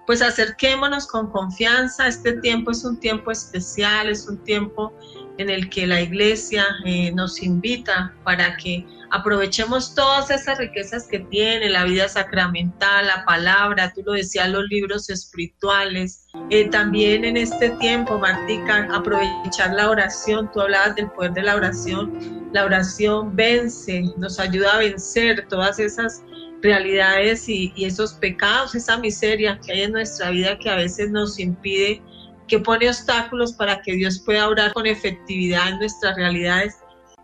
pues 0.06 0.22
acerquémonos 0.22 1.08
con 1.08 1.28
confianza. 1.32 2.06
Este 2.06 2.34
tiempo 2.34 2.70
es 2.70 2.84
un 2.84 3.00
tiempo 3.00 3.32
especial, 3.32 4.08
es 4.08 4.28
un 4.28 4.38
tiempo 4.44 4.92
en 5.38 5.50
el 5.50 5.68
que 5.70 5.88
la 5.88 6.00
iglesia 6.00 6.66
eh, 6.84 7.10
nos 7.10 7.42
invita 7.42 8.14
para 8.22 8.56
que 8.58 8.86
aprovechemos 9.14 9.94
todas 9.94 10.28
esas 10.32 10.58
riquezas 10.58 11.06
que 11.06 11.20
tiene 11.20 11.70
la 11.70 11.84
vida 11.84 12.08
sacramental, 12.08 13.06
la 13.06 13.24
palabra, 13.24 13.92
tú 13.94 14.02
lo 14.04 14.12
decías, 14.12 14.50
los 14.50 14.64
libros 14.64 15.08
espirituales. 15.08 16.26
Eh, 16.50 16.68
también 16.68 17.24
en 17.24 17.36
este 17.36 17.70
tiempo, 17.78 18.18
Martica, 18.18 18.88
aprovechar 18.92 19.72
la 19.72 19.88
oración, 19.88 20.50
tú 20.52 20.60
hablabas 20.60 20.96
del 20.96 21.08
poder 21.12 21.32
de 21.32 21.42
la 21.44 21.54
oración, 21.54 22.50
la 22.52 22.64
oración 22.64 23.36
vence, 23.36 24.02
nos 24.16 24.40
ayuda 24.40 24.74
a 24.74 24.78
vencer 24.78 25.46
todas 25.48 25.78
esas 25.78 26.24
realidades 26.60 27.48
y, 27.48 27.72
y 27.76 27.84
esos 27.84 28.14
pecados, 28.14 28.74
esa 28.74 28.98
miseria 28.98 29.60
que 29.64 29.74
hay 29.74 29.82
en 29.82 29.92
nuestra 29.92 30.30
vida 30.30 30.58
que 30.58 30.70
a 30.70 30.74
veces 30.74 31.12
nos 31.12 31.38
impide 31.38 32.02
que 32.48 32.58
pone 32.58 32.88
obstáculos 32.88 33.52
para 33.52 33.80
que 33.80 33.92
Dios 33.92 34.18
pueda 34.18 34.48
orar 34.48 34.72
con 34.72 34.86
efectividad 34.86 35.68
en 35.68 35.78
nuestras 35.78 36.16
realidades 36.16 36.74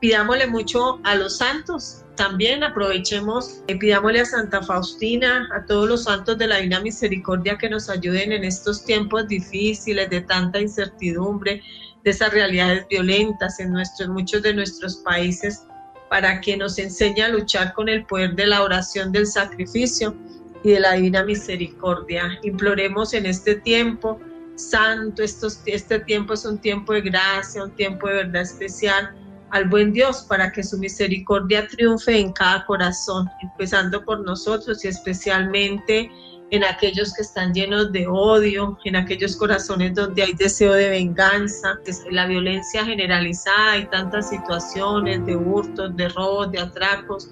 pidámosle 0.01 0.47
mucho 0.47 0.99
a 1.05 1.15
los 1.15 1.39
santos. 1.39 2.05
También 2.17 2.65
aprovechemos, 2.65 3.63
eh, 3.69 3.77
pidámosle 3.77 4.21
a 4.21 4.25
Santa 4.25 4.63
Faustina, 4.63 5.49
a 5.55 5.65
todos 5.65 5.89
los 5.89 6.05
santos 6.05 6.37
de 6.39 6.47
la 6.47 6.57
Divina 6.57 6.81
Misericordia 6.81 7.57
que 7.57 7.69
nos 7.69 7.89
ayuden 7.89 8.33
en 8.33 8.45
estos 8.45 8.85
tiempos 8.85 9.29
difíciles 9.29 10.11
de 10.11 10.23
tanta 10.23 10.61
incertidumbre, 10.61 11.63
de 12.03 12.11
esas 12.11 12.33
realidades 12.33 12.87
violentas 12.89 13.61
en 13.61 13.73
nuestros, 13.73 14.09
muchos 14.09 14.43
de 14.43 14.55
nuestros 14.55 14.97
países, 14.97 15.65
para 16.09 16.41
que 16.41 16.57
nos 16.57 16.79
enseñe 16.79 17.21
a 17.23 17.29
luchar 17.29 17.73
con 17.75 17.89
el 17.89 18.05
poder 18.07 18.35
de 18.35 18.47
la 18.47 18.63
oración 18.63 19.13
del 19.13 19.27
sacrificio 19.27 20.17
y 20.65 20.73
de 20.73 20.81
la 20.81 20.95
divina 20.95 21.23
misericordia. 21.25 22.39
Imploremos 22.43 23.15
en 23.15 23.27
este 23.27 23.55
tiempo 23.57 24.19
santo, 24.57 25.23
estos, 25.23 25.61
este 25.67 26.01
tiempo 26.01 26.35
es 26.35 26.45
un 26.45 26.59
tiempo 26.59 26.93
de 26.95 27.03
gracia, 27.03 27.63
un 27.63 27.71
tiempo 27.71 28.09
de 28.09 28.15
verdad 28.15 28.43
especial 28.43 29.15
al 29.51 29.69
buen 29.69 29.93
Dios 29.93 30.23
para 30.29 30.53
que 30.53 30.63
su 30.63 30.79
misericordia 30.79 31.67
triunfe 31.67 32.19
en 32.19 32.33
cada 32.33 32.65
corazón, 32.67 33.29
empezando 33.43 34.05
por 34.05 34.21
nosotros 34.21 34.85
y 34.85 34.89
especialmente 34.89 36.11
en 36.51 36.65
aquellos 36.65 37.15
que 37.15 37.23
están 37.23 37.55
llenos 37.55 37.93
de 37.93 38.07
odio, 38.09 38.77
en 38.85 38.97
aquellos 38.97 39.37
corazones 39.37 39.95
donde 39.95 40.23
hay 40.23 40.33
deseo 40.33 40.73
de 40.73 40.91
venganza, 40.91 41.79
la 42.11 42.27
violencia 42.27 42.85
generalizada 42.85 43.79
y 43.79 43.87
tantas 43.87 44.31
situaciones 44.31 45.25
de 45.27 45.37
hurtos, 45.37 45.97
de 45.97 46.09
robos, 46.09 46.51
de 46.51 46.59
atracos, 46.59 47.31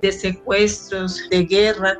de 0.00 0.12
secuestros, 0.12 1.28
de 1.30 1.44
guerra 1.44 1.98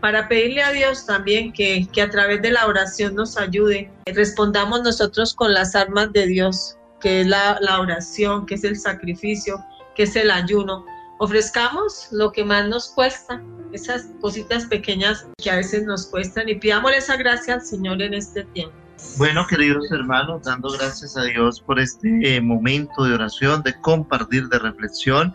para 0.00 0.28
pedirle 0.28 0.62
a 0.62 0.72
Dios 0.72 1.06
también 1.06 1.52
que, 1.52 1.86
que, 1.92 2.02
a 2.02 2.10
través 2.10 2.42
de 2.42 2.50
la 2.50 2.66
oración 2.66 3.14
nos 3.14 3.36
ayude. 3.36 3.90
Respondamos 4.06 4.82
nosotros 4.82 5.34
con 5.34 5.52
las 5.52 5.74
armas 5.74 6.12
de 6.12 6.26
Dios, 6.26 6.76
que 7.00 7.22
es 7.22 7.26
la, 7.26 7.58
la 7.60 7.80
oración, 7.80 8.46
que 8.46 8.54
es 8.54 8.64
el 8.64 8.76
sacrificio, 8.76 9.62
que 9.94 10.04
es 10.04 10.16
el 10.16 10.30
ayuno. 10.30 10.84
Ofrezcamos 11.18 12.08
lo 12.10 12.30
que 12.32 12.44
más 12.44 12.68
nos 12.68 12.88
cuesta, 12.88 13.42
esas 13.72 14.08
cositas 14.20 14.66
pequeñas 14.66 15.26
que 15.38 15.50
a 15.50 15.56
veces 15.56 15.84
nos 15.84 16.06
cuestan 16.06 16.48
y 16.48 16.56
pidámosle 16.56 16.98
esa 16.98 17.16
gracia 17.16 17.54
al 17.54 17.62
Señor 17.62 18.02
en 18.02 18.14
este 18.14 18.44
tiempo. 18.44 18.74
Bueno, 19.18 19.46
queridos 19.46 19.90
hermanos, 19.92 20.42
dando 20.42 20.70
gracias 20.70 21.16
a 21.16 21.22
Dios 21.24 21.60
por 21.60 21.78
este 21.78 22.36
eh, 22.36 22.40
momento 22.40 23.04
de 23.04 23.14
oración, 23.14 23.62
de 23.62 23.78
compartir, 23.80 24.48
de 24.48 24.58
reflexión 24.58 25.34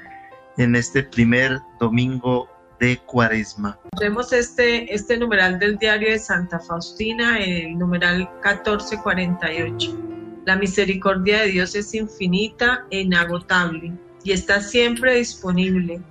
en 0.58 0.76
este 0.76 1.04
primer 1.04 1.60
domingo 1.80 2.48
de 2.80 2.98
Cuaresma. 2.98 3.80
Vemos 4.00 4.34
este, 4.34 4.94
este 4.94 5.18
numeral 5.18 5.60
del 5.60 5.78
diario 5.78 6.10
de 6.10 6.20
Santa 6.20 6.60
Faustina, 6.60 7.40
el 7.40 7.78
numeral 7.78 8.30
1448. 8.44 10.21
La 10.46 10.56
misericordia 10.56 11.42
de 11.42 11.48
Dios 11.48 11.76
es 11.76 11.94
infinita 11.94 12.86
e 12.90 13.02
inagotable 13.02 13.94
y 14.24 14.32
está 14.32 14.62
siempre 14.62 15.16
disponible 15.16 16.02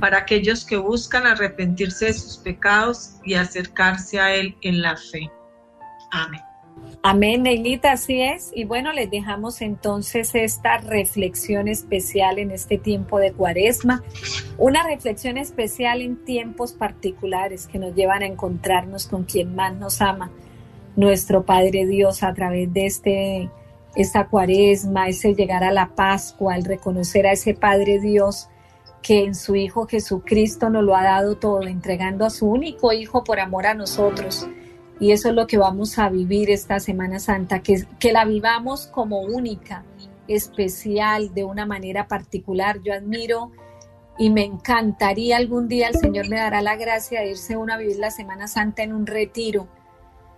para 0.00 0.18
aquellos 0.18 0.64
que 0.64 0.76
buscan 0.76 1.26
arrepentirse 1.26 2.06
de 2.06 2.14
sus 2.14 2.38
pecados 2.38 3.16
y 3.24 3.34
acercarse 3.34 4.18
a 4.18 4.34
Él 4.34 4.56
en 4.62 4.80
la 4.80 4.96
fe. 4.96 5.30
Amén. 6.12 6.40
Amén, 7.02 7.42
Neilita, 7.42 7.92
así 7.92 8.20
es. 8.20 8.52
Y 8.54 8.64
bueno, 8.64 8.92
les 8.92 9.10
dejamos 9.10 9.62
entonces 9.62 10.34
esta 10.34 10.78
reflexión 10.78 11.66
especial 11.66 12.38
en 12.38 12.50
este 12.50 12.78
tiempo 12.78 13.18
de 13.18 13.32
cuaresma, 13.32 14.02
una 14.58 14.82
reflexión 14.82 15.38
especial 15.38 16.02
en 16.02 16.24
tiempos 16.24 16.72
particulares 16.72 17.66
que 17.66 17.78
nos 17.78 17.94
llevan 17.94 18.22
a 18.22 18.26
encontrarnos 18.26 19.06
con 19.06 19.24
quien 19.24 19.54
más 19.54 19.74
nos 19.76 20.02
ama, 20.02 20.30
nuestro 20.96 21.44
Padre 21.44 21.86
Dios, 21.86 22.22
a 22.22 22.34
través 22.34 22.72
de 22.72 22.86
este, 22.86 23.50
esta 23.94 24.28
cuaresma, 24.28 25.08
ese 25.08 25.34
llegar 25.34 25.64
a 25.64 25.72
la 25.72 25.94
Pascua, 25.94 26.54
al 26.54 26.64
reconocer 26.64 27.26
a 27.26 27.32
ese 27.32 27.54
Padre 27.54 27.98
Dios 28.00 28.48
que 29.02 29.24
en 29.24 29.34
su 29.34 29.56
Hijo 29.56 29.86
Jesucristo 29.86 30.70
nos 30.70 30.84
lo 30.84 30.94
ha 30.94 31.02
dado 31.02 31.36
todo, 31.36 31.62
entregando 31.62 32.24
a 32.24 32.30
su 32.30 32.46
único 32.46 32.92
Hijo 32.92 33.24
por 33.24 33.40
amor 33.40 33.66
a 33.66 33.74
nosotros 33.74 34.46
y 35.00 35.12
eso 35.12 35.30
es 35.30 35.34
lo 35.34 35.46
que 35.46 35.56
vamos 35.56 35.98
a 35.98 36.10
vivir 36.10 36.50
esta 36.50 36.78
Semana 36.78 37.18
Santa, 37.18 37.62
que, 37.62 37.86
que 37.98 38.12
la 38.12 38.26
vivamos 38.26 38.86
como 38.86 39.22
única, 39.22 39.82
especial, 40.28 41.32
de 41.32 41.42
una 41.42 41.64
manera 41.64 42.06
particular. 42.06 42.80
Yo 42.82 42.92
admiro 42.92 43.50
y 44.18 44.28
me 44.28 44.44
encantaría 44.44 45.38
algún 45.38 45.68
día 45.68 45.88
el 45.88 45.96
Señor 45.96 46.28
me 46.28 46.36
dará 46.36 46.60
la 46.60 46.76
gracia 46.76 47.20
de 47.20 47.30
irse 47.30 47.56
uno 47.56 47.72
a 47.72 47.78
vivir 47.78 47.98
la 47.98 48.10
Semana 48.10 48.46
Santa 48.46 48.82
en 48.82 48.92
un 48.92 49.06
retiro, 49.06 49.68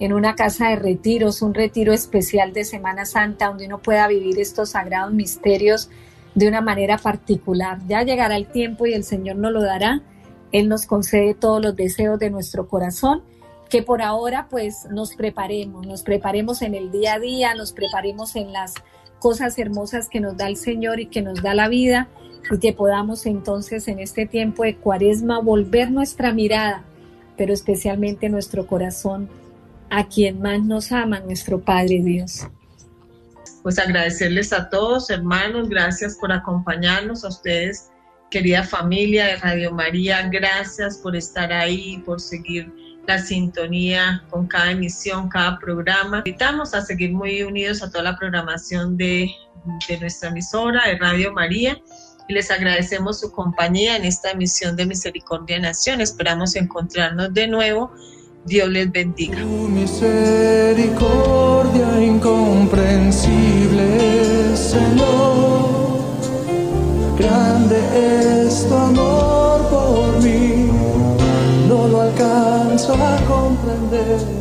en 0.02 0.12
una 0.12 0.34
casa 0.34 0.70
de 0.70 0.76
retiros, 0.76 1.42
un 1.42 1.54
retiro 1.54 1.92
especial 1.92 2.52
de 2.52 2.64
Semana 2.64 3.06
Santa 3.06 3.46
donde 3.46 3.66
uno 3.66 3.78
pueda 3.78 4.08
vivir 4.08 4.40
estos 4.40 4.70
sagrados 4.70 5.12
misterios 5.12 5.90
de 6.34 6.48
una 6.48 6.60
manera 6.60 6.98
particular. 6.98 7.78
Ya 7.86 8.02
llegará 8.02 8.34
el 8.34 8.48
tiempo 8.48 8.84
y 8.84 8.94
el 8.94 9.04
Señor 9.04 9.36
nos 9.36 9.52
lo 9.52 9.62
dará. 9.62 10.02
Él 10.50 10.68
nos 10.68 10.86
concede 10.86 11.34
todos 11.34 11.62
los 11.62 11.76
deseos 11.76 12.18
de 12.18 12.30
nuestro 12.30 12.66
corazón 12.66 13.22
que 13.70 13.84
por 13.84 14.02
ahora 14.02 14.48
pues 14.50 14.88
nos 14.90 15.14
preparemos, 15.14 15.86
nos 15.86 16.02
preparemos 16.02 16.62
en 16.62 16.74
el 16.74 16.90
día 16.90 17.14
a 17.14 17.18
día, 17.20 17.54
nos 17.54 17.72
preparemos 17.72 18.34
en 18.34 18.52
las 18.52 18.74
cosas 19.20 19.56
hermosas 19.56 20.08
que 20.08 20.18
nos 20.18 20.36
da 20.36 20.48
el 20.48 20.56
Señor 20.56 20.98
y 20.98 21.06
que 21.06 21.22
nos 21.22 21.40
da 21.42 21.54
la 21.54 21.68
vida 21.68 22.08
y 22.50 22.58
que 22.58 22.72
podamos 22.72 23.24
entonces 23.24 23.86
en 23.86 24.00
este 24.00 24.26
tiempo 24.26 24.64
de 24.64 24.74
cuaresma 24.74 25.38
volver 25.38 25.92
nuestra 25.92 26.32
mirada, 26.32 26.82
pero 27.36 27.54
especialmente 27.54 28.28
nuestro 28.28 28.66
corazón 28.66 29.30
a 29.92 30.08
quien 30.08 30.40
más 30.40 30.62
nos 30.62 30.90
ama, 30.90 31.20
nuestro 31.20 31.60
Padre 31.60 32.00
Dios. 32.02 32.46
Pues 33.62 33.78
agradecerles 33.78 34.50
a 34.54 34.70
todos, 34.70 35.10
hermanos, 35.10 35.68
gracias 35.68 36.16
por 36.16 36.32
acompañarnos, 36.32 37.24
a 37.24 37.28
ustedes, 37.28 37.90
querida 38.30 38.64
familia 38.64 39.26
de 39.26 39.36
Radio 39.36 39.70
María, 39.70 40.26
gracias 40.32 40.96
por 40.96 41.14
estar 41.14 41.52
ahí, 41.52 42.02
por 42.06 42.22
seguir 42.22 42.72
la 43.06 43.18
sintonía 43.18 44.24
con 44.30 44.46
cada 44.46 44.70
emisión, 44.70 45.28
cada 45.28 45.58
programa. 45.58 46.18
Invitamos 46.24 46.72
a 46.72 46.80
seguir 46.80 47.12
muy 47.12 47.42
unidos 47.42 47.82
a 47.82 47.90
toda 47.90 48.04
la 48.04 48.16
programación 48.16 48.96
de, 48.96 49.30
de 49.88 50.00
nuestra 50.00 50.30
emisora, 50.30 50.86
de 50.86 50.96
Radio 50.96 51.34
María. 51.34 51.78
Y 52.28 52.32
les 52.32 52.50
agradecemos 52.50 53.20
su 53.20 53.30
compañía 53.30 53.96
en 53.96 54.06
esta 54.06 54.30
emisión 54.30 54.74
de 54.74 54.86
Misericordia 54.86 55.58
Nación. 55.58 56.00
Esperamos 56.00 56.56
encontrarnos 56.56 57.34
de 57.34 57.46
nuevo. 57.46 57.92
Dios 58.44 58.68
les 58.68 58.90
bendiga. 58.90 59.38
Tu 59.38 59.68
misericordia 59.68 62.00
incomprensible, 62.00 64.56
Señor. 64.56 66.02
Grande 67.18 67.78
es 68.46 68.66
tu 68.66 68.74
amor 68.74 69.60
por 69.70 70.20
mí 70.22 70.72
no 71.72 71.88
lo 71.88 72.02
alcanzo 72.02 72.94
a 72.94 73.16
comprender. 73.26 74.31